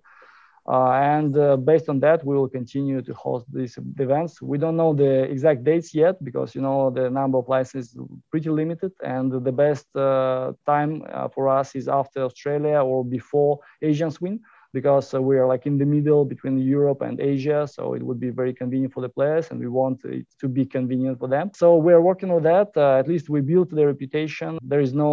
[0.66, 4.42] Uh, and uh, based on that, we will continue to host these events.
[4.42, 8.02] We don't know the exact dates yet because you know the number of licenses is
[8.32, 14.10] pretty limited, and the best uh, time for us is after Australia or before Asian
[14.10, 14.40] Swing
[14.74, 17.68] because uh, we are like in the middle between Europe and Asia.
[17.68, 20.66] So it would be very convenient for the players and we want it to be
[20.66, 21.52] convenient for them.
[21.54, 22.70] So we're working on that.
[22.76, 24.58] Uh, at least we built the reputation.
[24.62, 25.12] There is no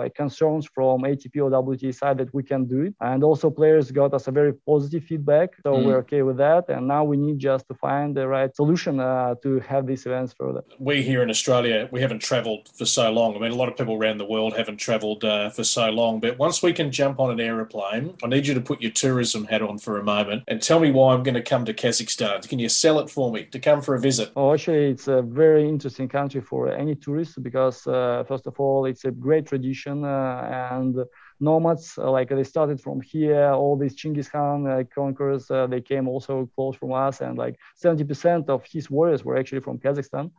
[0.00, 2.94] like concerns from ATP or WTA side that we can do it.
[3.00, 5.50] And also players got us a very positive feedback.
[5.62, 5.84] So mm.
[5.84, 6.68] we're okay with that.
[6.68, 10.34] And now we need just to find the right solution uh, to have these events
[10.34, 10.62] further.
[10.78, 13.36] We here in Australia, we haven't traveled for so long.
[13.36, 16.20] I mean, a lot of people around the world haven't traveled uh, for so long.
[16.20, 19.12] But once we can jump on an aeroplane, I need you to put your your
[19.12, 21.74] tourism hat on for a moment and tell me why I'm going to come to
[21.74, 22.48] Kazakhstan.
[22.48, 24.30] Can you sell it for me to come for a visit?
[24.36, 28.86] Oh, actually, it's a very interesting country for any tourist because, uh, first of all,
[28.86, 30.96] it's a great tradition uh, and
[31.40, 35.80] nomads uh, like they started from here all these Chinggis Khan uh, conquerors uh, they
[35.80, 40.30] came also close from us and like 70% of his warriors were actually from Kazakhstan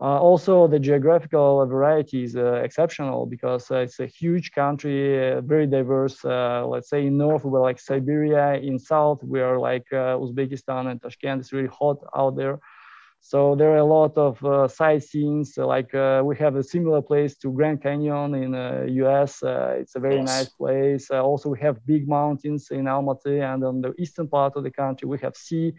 [0.00, 5.40] uh, also, the geographical variety is uh, exceptional because uh, it's a huge country, uh,
[5.40, 6.24] very diverse.
[6.24, 8.54] Uh, let's say in north, we're like Siberia.
[8.54, 11.40] In south, we are like uh, Uzbekistan and Tashkent.
[11.40, 12.60] It's really hot out there.
[13.20, 15.44] So there are a lot of sightseeing.
[15.44, 19.42] So like we have a similar place to Grand Canyon in the US.
[19.42, 21.10] it's a very nice place.
[21.10, 25.08] also, we have big mountains in Almaty, and on the eastern part of the country,
[25.08, 25.74] we have sea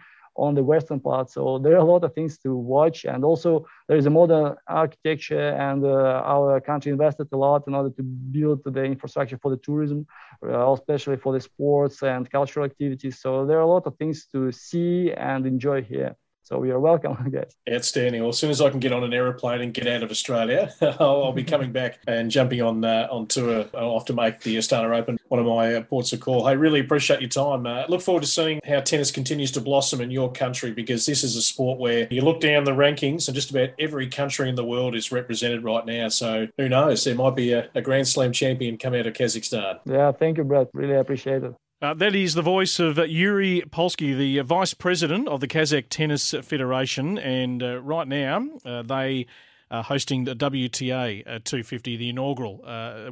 [0.45, 1.29] on the western part.
[1.29, 4.55] So there are a lot of things to watch, and also there is a modern
[4.67, 9.51] architecture, and uh, our country invested a lot in order to build the infrastructure for
[9.51, 10.05] the tourism,
[10.45, 13.19] uh, especially for the sports and cultural activities.
[13.19, 16.15] So there are a lot of things to see and enjoy here.
[16.49, 17.55] So you're welcome, guys.
[17.71, 18.21] Outstanding.
[18.21, 20.73] Well, as soon as I can get on an aeroplane and get out of Australia,
[20.81, 23.65] I'll, I'll, be coming back and jumping on uh, on tour.
[23.77, 26.47] I'll have to make the Astana Open one of my uh, ports of call.
[26.47, 27.67] Hey, really appreciate your time.
[27.67, 31.23] Uh, look forward to seeing how tennis continues to blossom in your country because this
[31.23, 34.55] is a sport where you look down the rankings and just about every country in
[34.55, 36.09] the world is represented right now.
[36.09, 37.03] So who knows?
[37.03, 39.81] There might be a, a Grand Slam champion come out of Kazakhstan.
[39.85, 40.69] Yeah, thank you, Brett.
[40.73, 41.53] Really appreciate it.
[41.81, 45.47] Uh, that is the voice of uh, Yuriy Polskiy, the uh, vice president of the
[45.47, 47.17] Kazakh Tennis Federation.
[47.17, 49.27] And uh, right now, uh, they
[49.71, 52.61] are hosting the WTA uh, 250, the inaugural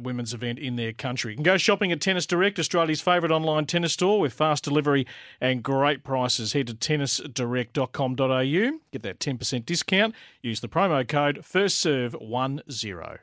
[0.02, 1.32] women's event in their country.
[1.32, 5.06] You can go shopping at Tennis Direct, Australia's favourite online tennis store with fast delivery
[5.40, 6.52] and great prices.
[6.52, 10.14] Head to tennisdirect.com.au, get that 10% discount.
[10.42, 13.18] Use the promo code FIRSTSERVE10.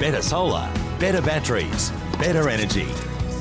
[0.00, 2.88] Better solar, better batteries, better energy.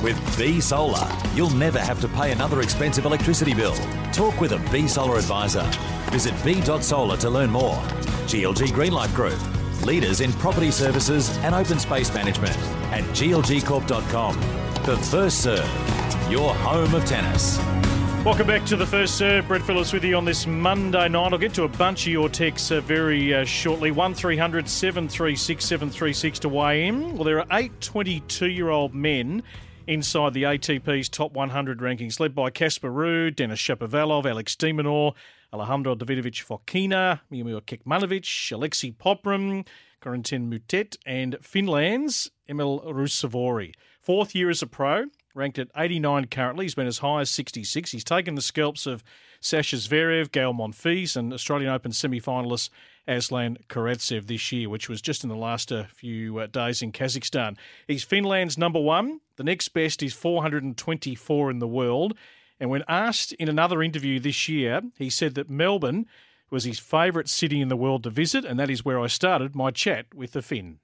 [0.04, 3.74] With B Solar, you'll never have to pay another expensive electricity bill.
[4.12, 5.64] Talk with a B Solar advisor.
[6.12, 7.78] Visit b.solar to learn more.
[8.28, 9.40] GLG Greenlife Group,
[9.86, 12.58] leaders in property services and open space management,
[12.92, 14.36] and glgcorp.com.
[14.84, 17.58] The first serve, your home of tennis.
[18.26, 19.48] Welcome back to the first serve.
[19.48, 21.32] Brett Phillips with you on this Monday night.
[21.32, 23.92] I'll get to a bunch of your texts uh, very uh, shortly.
[23.92, 27.16] 1300 736 736 to weigh in.
[27.16, 29.44] Well, there are eight 22 year old men
[29.88, 35.14] inside the ATP's top 100 rankings, led by Casper Ruud, Denis Shapovalov, Alex de Minaur,
[35.52, 39.68] Alejandro Davidovich Fokina, Miomir Kekmanovic, Alexei Popyrin,
[40.02, 43.74] Corentin Moutet, and Finland's Emil Ruusuvuori.
[44.02, 46.66] Fourth year as a pro, ranked at 89 currently.
[46.66, 47.92] He's been as high as 66.
[47.92, 49.04] He's taken the scalps of
[49.40, 52.70] Sasha Zverev, Gael Monfils, and Australian Open semi finalist
[53.08, 56.92] Aslan Karatsev this year, which was just in the last uh, few uh, days in
[56.92, 57.58] Kazakhstan.
[57.88, 59.20] He's Finland's number one.
[59.36, 62.18] The next best is 424 in the world.
[62.60, 66.06] And when asked in another interview this year, he said that Melbourne
[66.50, 69.56] was his favourite city in the world to visit, and that is where I started
[69.56, 70.80] my chat with the Finn.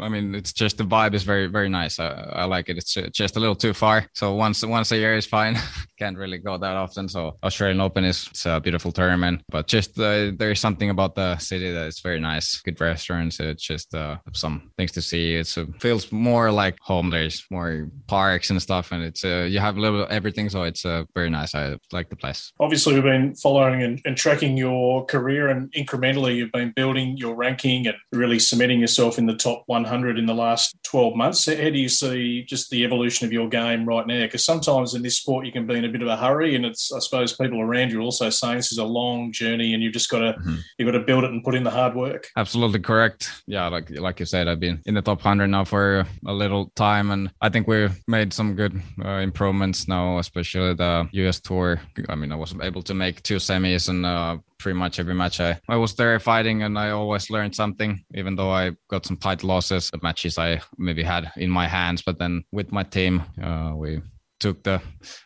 [0.00, 1.98] I mean, it's just the vibe is very, very nice.
[1.98, 2.76] I, I like it.
[2.78, 4.06] It's just a little too far.
[4.14, 5.58] So once, once a year is fine.
[5.98, 7.08] Can't really go that often.
[7.08, 11.36] So Australian Open is a beautiful tournament, but just uh, there is something about the
[11.38, 12.60] city that is very nice.
[12.62, 13.38] Good restaurants.
[13.38, 15.34] It's just uh, some things to see.
[15.34, 17.10] It uh, feels more like home.
[17.10, 20.48] There's more parks and stuff, and it's uh, you have a little everything.
[20.48, 21.54] So it's uh, very nice.
[21.54, 22.52] I like the place.
[22.60, 27.34] Obviously, we've been following and, and tracking your career, and incrementally, you've been building your
[27.34, 31.46] ranking and really cementing yourself in the top 100 in the last 12 months.
[31.46, 34.22] How do you see just the evolution of your game right now?
[34.22, 36.64] Because sometimes in this sport, you can be in a bit of a hurry, and
[36.64, 39.82] it's I suppose people around you are also saying this is a long journey, and
[39.82, 40.56] you've just got to mm-hmm.
[40.78, 42.28] you've got to build it and put in the hard work.
[42.36, 43.30] Absolutely correct.
[43.46, 46.70] Yeah, like like you said, I've been in the top hundred now for a little
[46.76, 51.80] time, and I think we've made some good uh, improvements now, especially the US tour.
[52.08, 55.40] I mean, I was able to make two semis and uh, pretty much every match
[55.40, 59.16] I, I was there fighting and I always learned something, even though I got some
[59.16, 62.02] tight losses, the matches I maybe had in my hands.
[62.02, 64.02] But then with my team, uh, we
[64.38, 64.80] took the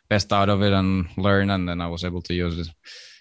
[0.08, 2.68] best out of it and learned, and then I was able to use it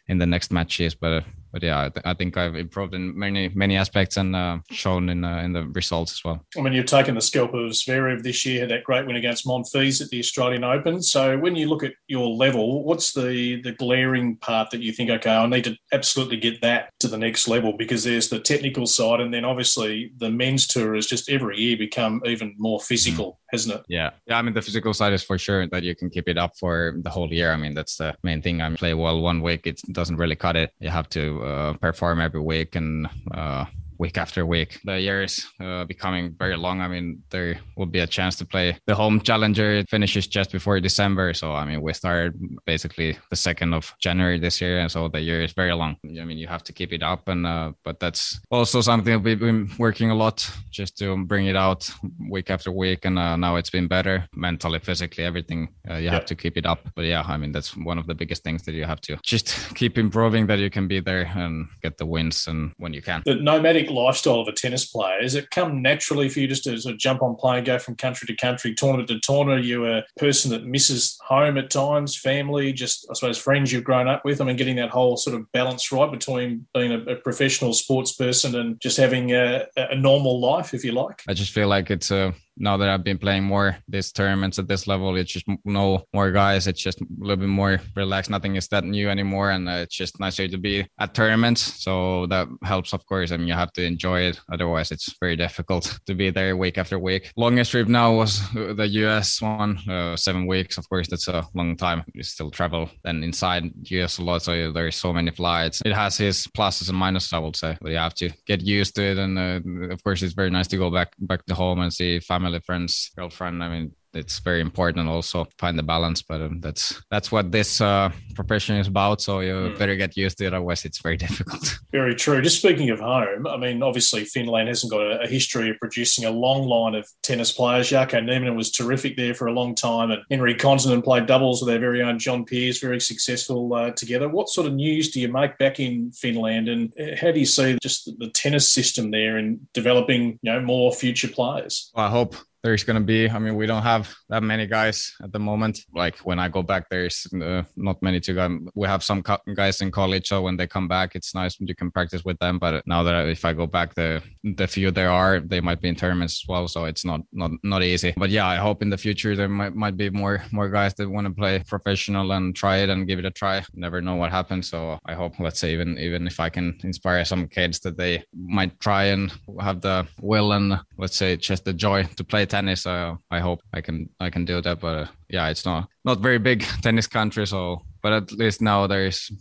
[0.07, 0.95] in the next matches.
[0.95, 1.23] But
[1.53, 5.09] but yeah, I, th- I, think I've improved in many many aspects and uh, shown
[5.09, 6.43] in uh, in the results as well.
[6.57, 10.01] I mean, you've taken the scalp of Zverev this year, that great win against Monfils
[10.01, 11.01] at the Australian Open.
[11.03, 15.11] So when you look at your level, what's the the glaring part that you think?
[15.11, 18.87] Okay, I need to absolutely get that to the next level because there's the technical
[18.87, 23.33] side, and then obviously the men's tour has just every year become even more physical,
[23.33, 23.37] mm.
[23.51, 23.81] hasn't it?
[23.87, 24.39] Yeah, yeah.
[24.39, 26.95] I mean, the physical side is for sure that you can keep it up for
[26.97, 27.51] the whole year.
[27.51, 28.59] I mean, that's the main thing.
[28.59, 30.71] I play well one week, it doesn't really cut it.
[30.79, 33.65] You have to uh, perform every week and uh,
[34.03, 34.71] week after week.
[34.83, 35.35] The year is
[35.65, 36.81] uh, becoming very long.
[36.81, 39.69] I mean, there will be a chance to play the home challenger.
[39.79, 41.33] It finishes just before December.
[41.33, 42.33] So, I mean, we started
[42.65, 44.75] basically the 2nd of January this year.
[44.81, 45.95] And so the year is very long.
[46.21, 47.21] I mean, you have to keep it up.
[47.29, 50.37] And, uh, but that's also something we've been working a lot
[50.69, 51.89] just to bring it out
[52.29, 53.05] week after week.
[53.05, 55.69] And uh, now it's been better mentally, physically, everything.
[55.89, 56.11] Uh, you yeah.
[56.11, 56.81] have to keep it up.
[56.95, 59.47] But yeah, I mean, that's one of the biggest things that you have to just
[59.75, 63.21] keep improving that you can be there and get the wins and when you can.
[63.25, 65.21] The nomadic lifestyle of a tennis player?
[65.21, 67.95] Is it come naturally for you just to sort of jump on plane, go from
[67.95, 69.61] country to country, tournament to tournament?
[69.61, 73.83] Are you a person that misses home at times, family, just I suppose friends you've
[73.83, 74.41] grown up with?
[74.41, 78.13] I mean, getting that whole sort of balance right between being a, a professional sports
[78.13, 81.21] person and just having a, a, normal life, if you like.
[81.27, 84.67] I just feel like it's a now that I've been playing more these tournaments at
[84.67, 86.67] this level, it's just know more guys.
[86.67, 88.29] It's just a little bit more relaxed.
[88.29, 91.61] Nothing is that new anymore, and uh, it's just nicer to be at tournaments.
[91.83, 93.31] So that helps, of course.
[93.31, 94.39] Mean, you have to enjoy it.
[94.51, 97.31] Otherwise, it's very difficult to be there week after week.
[97.35, 100.77] Longest trip now was the US one, uh, seven weeks.
[100.77, 102.03] Of course, that's a long time.
[102.13, 105.81] You still travel and inside US a lot, so there's so many flights.
[105.85, 107.77] It has its pluses and minuses, I would say.
[107.81, 110.67] But you have to get used to it, and uh, of course, it's very nice
[110.67, 113.63] to go back back to home and see family family, friends, girlfriend.
[113.63, 116.21] I mean, it's very important also find the balance.
[116.21, 119.21] But um, that's that's what this uh, profession is about.
[119.21, 119.77] So you mm.
[119.77, 121.79] better get used to it, otherwise it's very difficult.
[121.91, 122.41] Very true.
[122.41, 126.25] Just speaking of home, I mean, obviously Finland hasn't got a, a history of producing
[126.25, 127.89] a long line of tennis players.
[127.89, 131.69] Jarkko Nieminen was terrific there for a long time, and Henri Kontinen played doubles with
[131.69, 134.29] their very own John Peers, very successful uh, together.
[134.29, 137.45] What sort of news do you make back in Finland, and uh, how do you
[137.45, 141.91] see just the tennis system there in developing, you know, more future players?
[141.95, 145.13] Well, I hope there's going to be i mean we don't have that many guys
[145.21, 145.79] at the moment.
[145.93, 148.59] Like when i go back there's uh, not many to go.
[148.75, 149.21] We have some
[149.55, 152.59] guys in college so when they come back it's nice you can practice with them.
[152.59, 155.89] But now that if i go back the the few there are they might be
[155.89, 158.13] in tournaments as well so it's not not not easy.
[158.17, 161.09] But yeah i hope in the future there might, might be more more guys that
[161.09, 163.63] want to play professional and try it and give it a try.
[163.73, 167.25] Never know what happens so i hope let's say even even if i can inspire
[167.25, 171.73] some kids that they might try and have the will and let's say just the
[171.73, 172.85] joy to play tennis.
[172.85, 174.79] Uh, I hope I can I can do that.
[174.79, 178.85] But uh, yeah, it's not not very big tennis country, so but at least now
[178.85, 179.31] there's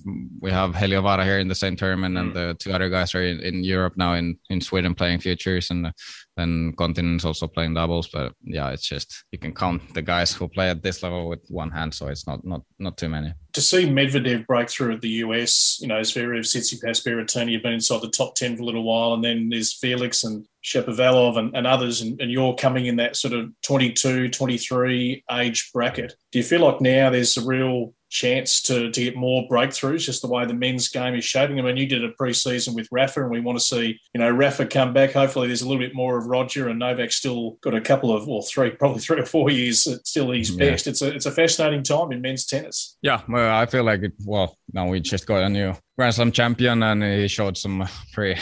[0.40, 2.34] we have Heliövaara here in the same tournament, and mm.
[2.34, 5.92] the two other guys are in, in Europe now in in Sweden playing futures, and
[6.38, 8.08] then Kontinen's also playing doubles.
[8.08, 11.40] But yeah, it's just you can count the guys who play at this level with
[11.48, 13.34] one hand, so it's not not not too many.
[13.52, 17.74] To see Medvedev break through at the US, you know, Zverev, Tsitsipas, Berrettini have been
[17.74, 21.56] inside the top ten for a little while, and then there's Felix and Shapovalov and,
[21.56, 25.81] and others, and, and, you're coming in that sort of 22, 23 age bracket.
[25.90, 30.20] Do you feel like now there's a real chance to, to get more breakthroughs, just
[30.20, 31.58] the way the men's game is shaping.
[31.58, 34.30] I mean, you did a preseason with Rafa, and we want to see, you know,
[34.30, 35.12] Rafa come back.
[35.12, 38.28] Hopefully, there's a little bit more of Roger, and Novak still got a couple of,
[38.28, 40.70] well, three, probably three or four years still his yeah.
[40.70, 40.86] best.
[40.86, 42.98] It's a, it's a fascinating time in men's tennis.
[43.00, 46.32] Yeah, well, I feel like it, well, now we just got a new Grand Slam
[46.32, 48.40] champion, and he showed some pretty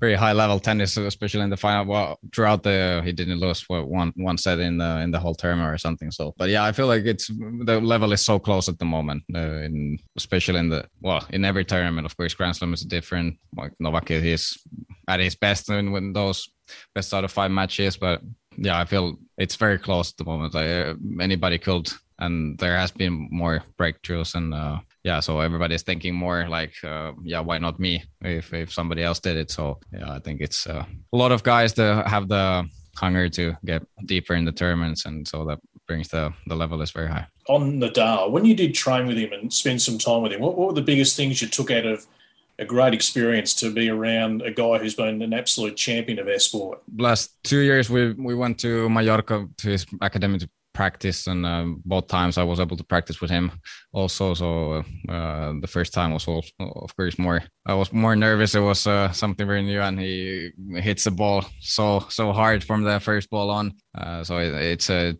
[0.00, 1.86] very high level tennis, especially in the final.
[1.86, 5.34] Well, throughout the he didn't lose what, one one set in the in the whole
[5.34, 6.10] tournament or something.
[6.10, 9.22] So, but yeah, I feel like it's the level is so close at the moment,
[9.34, 12.06] uh, in especially in the well in every tournament.
[12.06, 13.38] Of course, Grand Slam is different.
[13.56, 14.58] Like Novak is
[15.08, 16.48] at his best in when those
[16.94, 18.20] best out of five matches, but
[18.58, 20.54] yeah, I feel it's very close at the moment.
[20.54, 21.88] Like uh, anybody could,
[22.18, 24.54] and there has been more breakthroughs and.
[24.54, 29.04] Uh, yeah, so everybody's thinking more like, uh, yeah, why not me if if somebody
[29.04, 29.52] else did it?
[29.52, 33.56] So yeah, I think it's uh, a lot of guys that have the hunger to
[33.64, 37.28] get deeper in the tournaments, and so that brings the the level is very high.
[37.48, 40.40] On the Nadal, when you did train with him and spend some time with him,
[40.40, 42.04] what, what were the biggest things you took out of
[42.58, 46.38] a great experience to be around a guy who's been an absolute champion of our
[46.38, 46.82] sport.
[46.96, 51.64] Last two years, we we went to Mallorca to his academy to practice and uh,
[51.84, 53.50] both times i was able to practice with him
[53.92, 54.34] also.
[54.34, 56.46] So uh, the first time was also,
[56.84, 58.54] of course more i was more nervous.
[58.54, 60.50] It was uh, something very new and he
[60.88, 63.66] hits the ball so so hard from the first ball on.
[63.96, 65.14] Uh, so it, it's a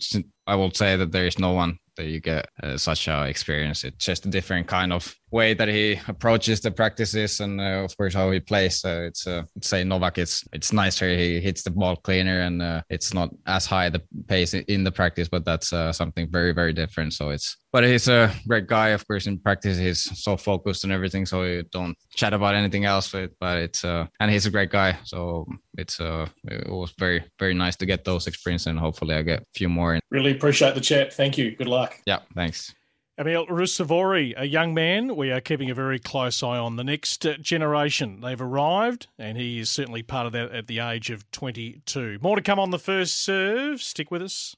[0.47, 3.85] i will say that there is no one that you get uh, such a experience
[3.85, 7.97] it's just a different kind of way that he approaches the practices and uh, of
[7.97, 8.81] course how he plays.
[8.81, 11.09] So it's uh, say Novak, it's it's nicer.
[11.09, 14.93] He hits the ball cleaner and uh, it's not as high the pace in the
[14.93, 17.13] practice, but that's uh, something very very different.
[17.13, 18.89] So it's but he's a great guy.
[18.89, 22.87] Of course, in practice he's so focused and everything, so you don't chat about anything
[22.87, 23.13] else.
[23.13, 24.97] But, but it's uh, and he's a great guy.
[25.05, 25.47] So
[25.77, 29.41] it's uh it was very very nice to get those experiences and hopefully I get
[29.41, 30.01] a few more.
[30.11, 31.13] Really appreciate the chat.
[31.13, 31.55] Thank you.
[31.55, 32.01] Good luck.
[32.07, 32.75] Yeah, thanks.
[33.19, 36.77] Emil Ruusuvuori, a young man we are keeping a very close eye on.
[36.77, 40.79] The next uh, generation, they've arrived, and he is certainly part of that at the
[40.79, 42.21] age of 22.
[42.23, 43.83] More to come on the first serve.
[43.83, 44.57] Stick with us.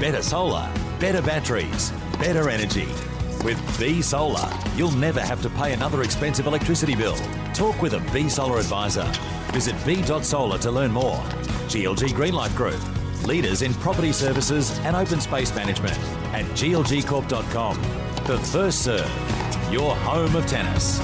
[0.00, 0.66] Better solar,
[0.98, 2.88] better batteries, better energy.
[3.44, 7.16] With B Solar, you'll never have to pay another expensive electricity bill.
[7.52, 9.04] Talk with a B Solar advisor.
[9.52, 11.18] Visit b.solar to learn more.
[11.68, 12.80] GLG Greenlight Group
[13.26, 15.98] leaders in property services and open space management
[16.32, 17.76] at glgcorp.com.
[18.26, 20.98] The First Serve, your home of tennis.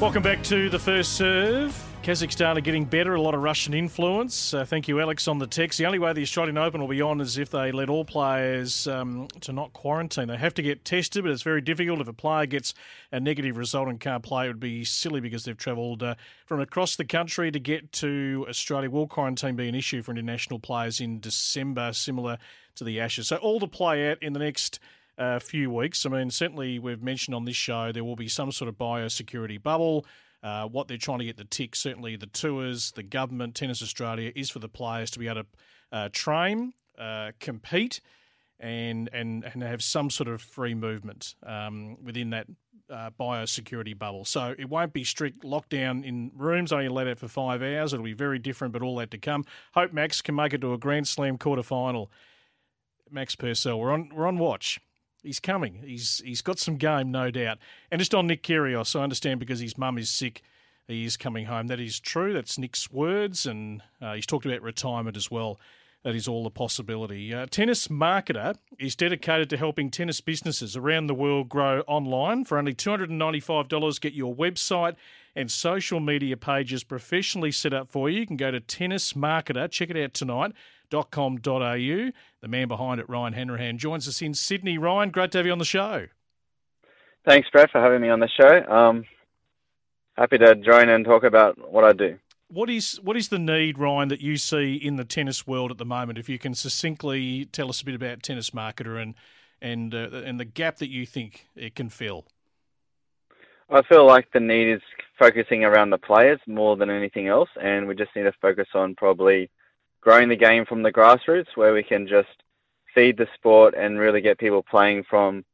[0.00, 1.89] Welcome back to The First Serve.
[2.02, 4.54] Kazakhstan are getting better, a lot of Russian influence.
[4.54, 5.76] Uh, thank you, Alex, on the text.
[5.76, 8.88] The only way the Australian Open will be on is if they let all players
[8.88, 10.28] um, to not quarantine.
[10.28, 12.00] They have to get tested, but it's very difficult.
[12.00, 12.72] If a player gets
[13.12, 16.14] a negative result and can't play, it would be silly because they've travelled uh,
[16.46, 18.88] from across the country to get to Australia.
[18.88, 22.38] Will quarantine be an issue for international players in December, similar
[22.76, 23.28] to the Ashes?
[23.28, 24.80] So all to play out in the next
[25.18, 26.06] uh, few weeks.
[26.06, 29.62] I mean, certainly we've mentioned on this show there will be some sort of biosecurity
[29.62, 30.06] bubble.
[30.42, 34.32] Uh, what they're trying to get the tick, certainly the tours, the government, Tennis Australia,
[34.34, 35.46] is for the players to be able to
[35.92, 38.00] uh, train, uh, compete,
[38.58, 42.46] and and and have some sort of free movement um, within that
[42.90, 44.24] uh, biosecurity bubble.
[44.24, 47.92] So it won't be strict lockdown in rooms, only let out for five hours.
[47.92, 49.44] It'll be very different, but all that to come.
[49.74, 52.10] Hope Max can make it to a Grand Slam quarter final.
[53.10, 54.80] Max Purcell, we're on we're on watch.
[55.22, 55.82] He's coming.
[55.84, 57.58] He's he's got some game, no doubt.
[57.90, 60.42] And just on Nick Kyrgios, I understand because his mum is sick,
[60.86, 61.68] he is coming home.
[61.68, 62.32] That is true.
[62.32, 65.58] That's Nick's words, and uh, he's talked about retirement as well.
[66.02, 67.34] That is all a possibility.
[67.34, 72.46] Uh, tennis Marketer is dedicated to helping tennis businesses around the world grow online.
[72.46, 74.96] For only $295, get your website
[75.36, 78.20] and social media pages professionally set up for you.
[78.20, 80.52] You can go to Tennis Marketer, check it out tonight,
[80.90, 82.10] .com.au.
[82.40, 84.78] The man behind it, Ryan Hanrahan, joins us in Sydney.
[84.78, 86.06] Ryan, great to have you on the show.
[87.24, 88.72] Thanks, Brad, for having me on the show.
[88.72, 89.04] Um,
[90.16, 92.18] happy to join and talk about what I do.
[92.48, 95.78] What is what is the need, Ryan, that you see in the tennis world at
[95.78, 96.18] the moment?
[96.18, 99.14] If you can succinctly tell us a bit about Tennis Marketer and
[99.62, 102.26] and uh, and the gap that you think it can fill.
[103.70, 104.80] I feel like the need is
[105.16, 108.96] focusing around the players more than anything else, and we just need to focus on
[108.96, 109.48] probably
[110.00, 112.28] growing the game from the grassroots, where we can just
[112.94, 115.44] feed the sport and really get people playing from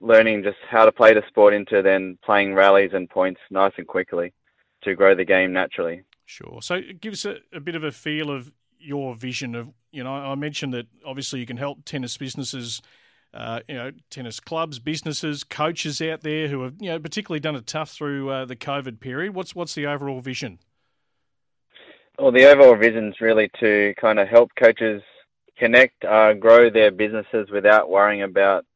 [0.00, 3.86] learning just how to play the sport into then playing rallies and points nice and
[3.86, 4.32] quickly
[4.82, 6.02] to grow the game naturally.
[6.24, 6.60] Sure.
[6.62, 10.12] So give us a, a bit of a feel of your vision of, you know,
[10.12, 12.80] I mentioned that obviously you can help tennis businesses,
[13.34, 17.56] uh, you know, tennis clubs, businesses, coaches out there who have, you know, particularly done
[17.56, 19.34] it tough through uh, the COVID period.
[19.34, 20.60] What's what's the overall vision?
[22.20, 25.02] Well, the overall vision is really to kind of help coaches
[25.56, 28.66] connect, uh, grow their businesses without worrying about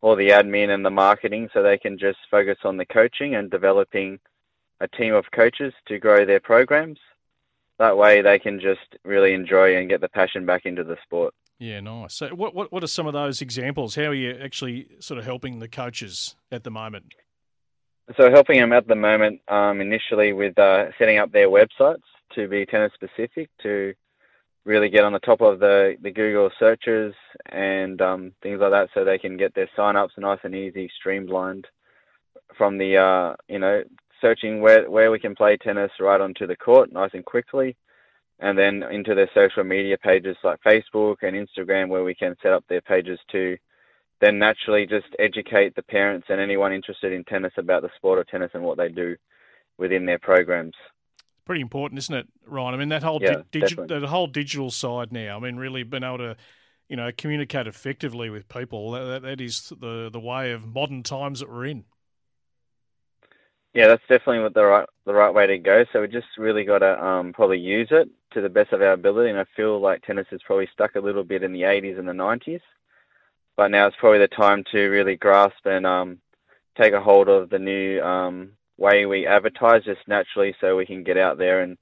[0.00, 3.52] all the admin and the marketing, so they can just focus on the coaching and
[3.52, 4.18] developing
[4.80, 6.98] a team of coaches to grow their programs.
[7.78, 11.34] That way, they can just really enjoy and get the passion back into the sport.
[11.60, 12.14] Yeah, nice.
[12.14, 13.94] So, what what what are some of those examples?
[13.94, 17.14] How are you actually sort of helping the coaches at the moment?
[18.16, 22.02] So, helping them at the moment, um, initially with uh, setting up their websites
[22.34, 23.94] to be tennis specific, to
[24.64, 27.14] really get on the top of the, the Google searches
[27.46, 30.90] and um, things like that, so they can get their sign ups nice and easy,
[30.98, 31.66] streamlined
[32.56, 33.82] from the uh, you know
[34.20, 37.76] searching where where we can play tennis right onto the court nice and quickly,
[38.38, 42.52] and then into their social media pages like Facebook and Instagram where we can set
[42.52, 43.56] up their pages to
[44.20, 48.28] then naturally just educate the parents and anyone interested in tennis about the sport of
[48.28, 49.16] tennis and what they do
[49.78, 50.74] within their programs.
[51.44, 52.74] Pretty important, isn't it, Ryan?
[52.74, 55.36] I mean that whole yeah, di- digi- that whole digital side now.
[55.36, 56.36] I mean, really being able to
[56.88, 58.92] you know communicate effectively with people.
[58.92, 61.84] That, that is the the way of modern times that we're in.
[63.74, 65.84] Yeah, that's definitely what the right the right way to go.
[65.92, 68.92] So we just really got to um, probably use it to the best of our
[68.92, 69.30] ability.
[69.30, 72.06] And I feel like tennis is probably stuck a little bit in the 80s and
[72.06, 72.60] the 90s,
[73.56, 76.18] but now it's probably the time to really grasp and um,
[76.76, 81.04] take a hold of the new um, way we advertise just naturally, so we can
[81.04, 81.76] get out there and,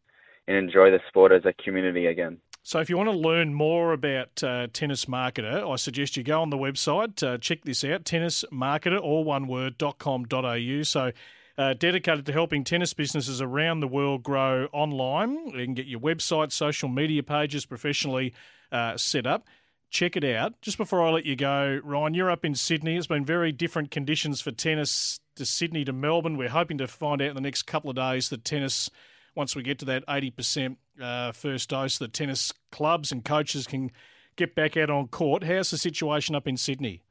[0.46, 2.38] and enjoy the sport as a community again.
[2.62, 6.42] So, if you want to learn more about uh, Tennis Marketer, I suggest you go
[6.42, 10.82] on the website, uh, check this out tennismarketer, all one word, .com.au.
[10.82, 11.12] So,
[11.56, 15.48] uh, dedicated to helping tennis businesses around the world grow online.
[15.48, 18.34] You can get your website, social media pages professionally
[18.72, 19.46] uh, set up.
[19.90, 20.60] Check it out.
[20.62, 22.96] Just before I let you go, Ryan, you're up in Sydney.
[22.96, 26.36] It's been very different conditions for tennis to Sydney to Melbourne.
[26.36, 28.90] We're hoping to find out in the next couple of days that tennis,
[29.34, 33.90] once we get to that 80% uh, first dose, that tennis clubs and coaches can
[34.36, 35.44] get back out on court.
[35.44, 37.02] How's the situation up in Sydney?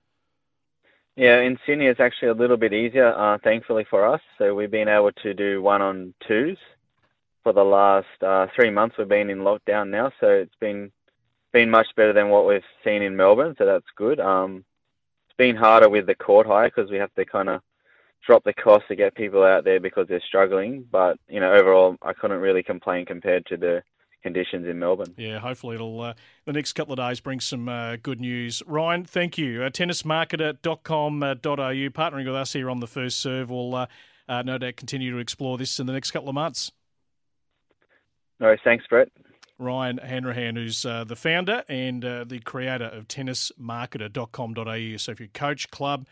[1.15, 4.21] Yeah, in Sydney it's actually a little bit easier, uh, thankfully for us.
[4.37, 6.57] So we've been able to do one on twos
[7.43, 8.95] for the last uh, three months.
[8.97, 10.91] We've been in lockdown now, so it's been
[11.51, 13.55] been much better than what we've seen in Melbourne.
[13.57, 14.19] So that's good.
[14.19, 14.63] Um,
[15.27, 17.63] it's been harder with the court hire because we have to kind of
[18.25, 20.85] drop the cost to get people out there because they're struggling.
[20.91, 23.83] But you know, overall, I couldn't really complain compared to the
[24.21, 25.13] conditions in Melbourne.
[25.17, 26.13] Yeah, hopefully it'll uh,
[26.45, 28.61] the next couple of days bring some uh, good news.
[28.65, 29.63] Ryan, thank you.
[29.63, 33.49] Uh, tennismarketer.com.au, partnering with us here on the first serve.
[33.49, 33.87] We'll uh,
[34.27, 36.71] uh, no doubt continue to explore this in the next couple of months.
[38.39, 39.09] No, thanks, Brett.
[39.57, 44.97] Ryan Hanrahan, who's uh, the founder and uh, the creator of tennismarketer.com.au.
[44.97, 46.07] So if you're coach, club,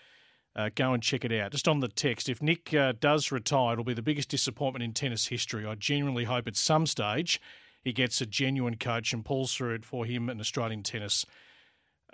[0.58, 1.51] uh, go and check it out.
[1.51, 4.91] Just on the text, if Nick uh, does retire, it'll be the biggest disappointment in
[4.91, 5.66] tennis history.
[5.66, 7.39] I genuinely hope at some stage
[7.84, 11.26] he gets a genuine coach and pulls through it for him and Australian tennis.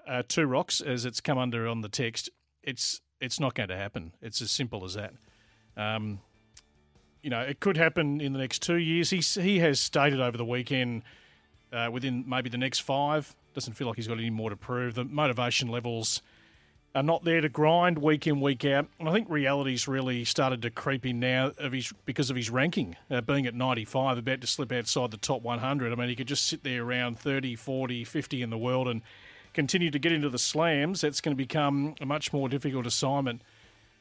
[0.06, 2.30] Uh, two rocks, as it's come under on the text.
[2.62, 4.12] It's it's not going to happen.
[4.22, 5.14] It's as simple as that.
[5.78, 6.20] Um,
[7.22, 9.10] you know, it could happen in the next two years.
[9.10, 11.04] He he has stated over the weekend
[11.72, 13.34] uh, within maybe the next five.
[13.54, 14.96] Doesn't feel like he's got any more to prove.
[14.96, 16.22] The motivation levels
[16.96, 18.88] are not there to grind week in week out.
[19.00, 22.50] And I think reality's really started to creep in now of his because of his
[22.50, 25.92] ranking uh, being at 95, about to slip outside the top 100.
[25.92, 29.02] I mean, he could just sit there around 30, 40, 50 in the world and
[29.54, 31.02] continue to get into the slams.
[31.02, 33.42] That's going to become a much more difficult assignment.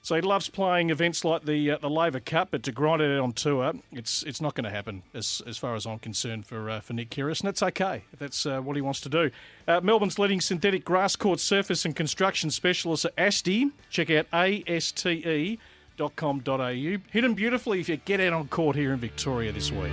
[0.04, 3.16] So he loves playing events like the uh, the Laver Cup, but to grind it
[3.16, 6.44] out on tour, it's it's not going to happen as as far as I'm concerned
[6.44, 9.08] for uh, for Nick Kyrgios, and that's okay if that's uh, what he wants to
[9.08, 9.30] do.
[9.68, 13.70] Uh, Melbourne's leading synthetic grass court surface and construction specialists at ASTE.
[13.90, 15.58] Check out aste.com.au.
[17.12, 19.92] Hidden beautifully if you get out on court here in Victoria this week.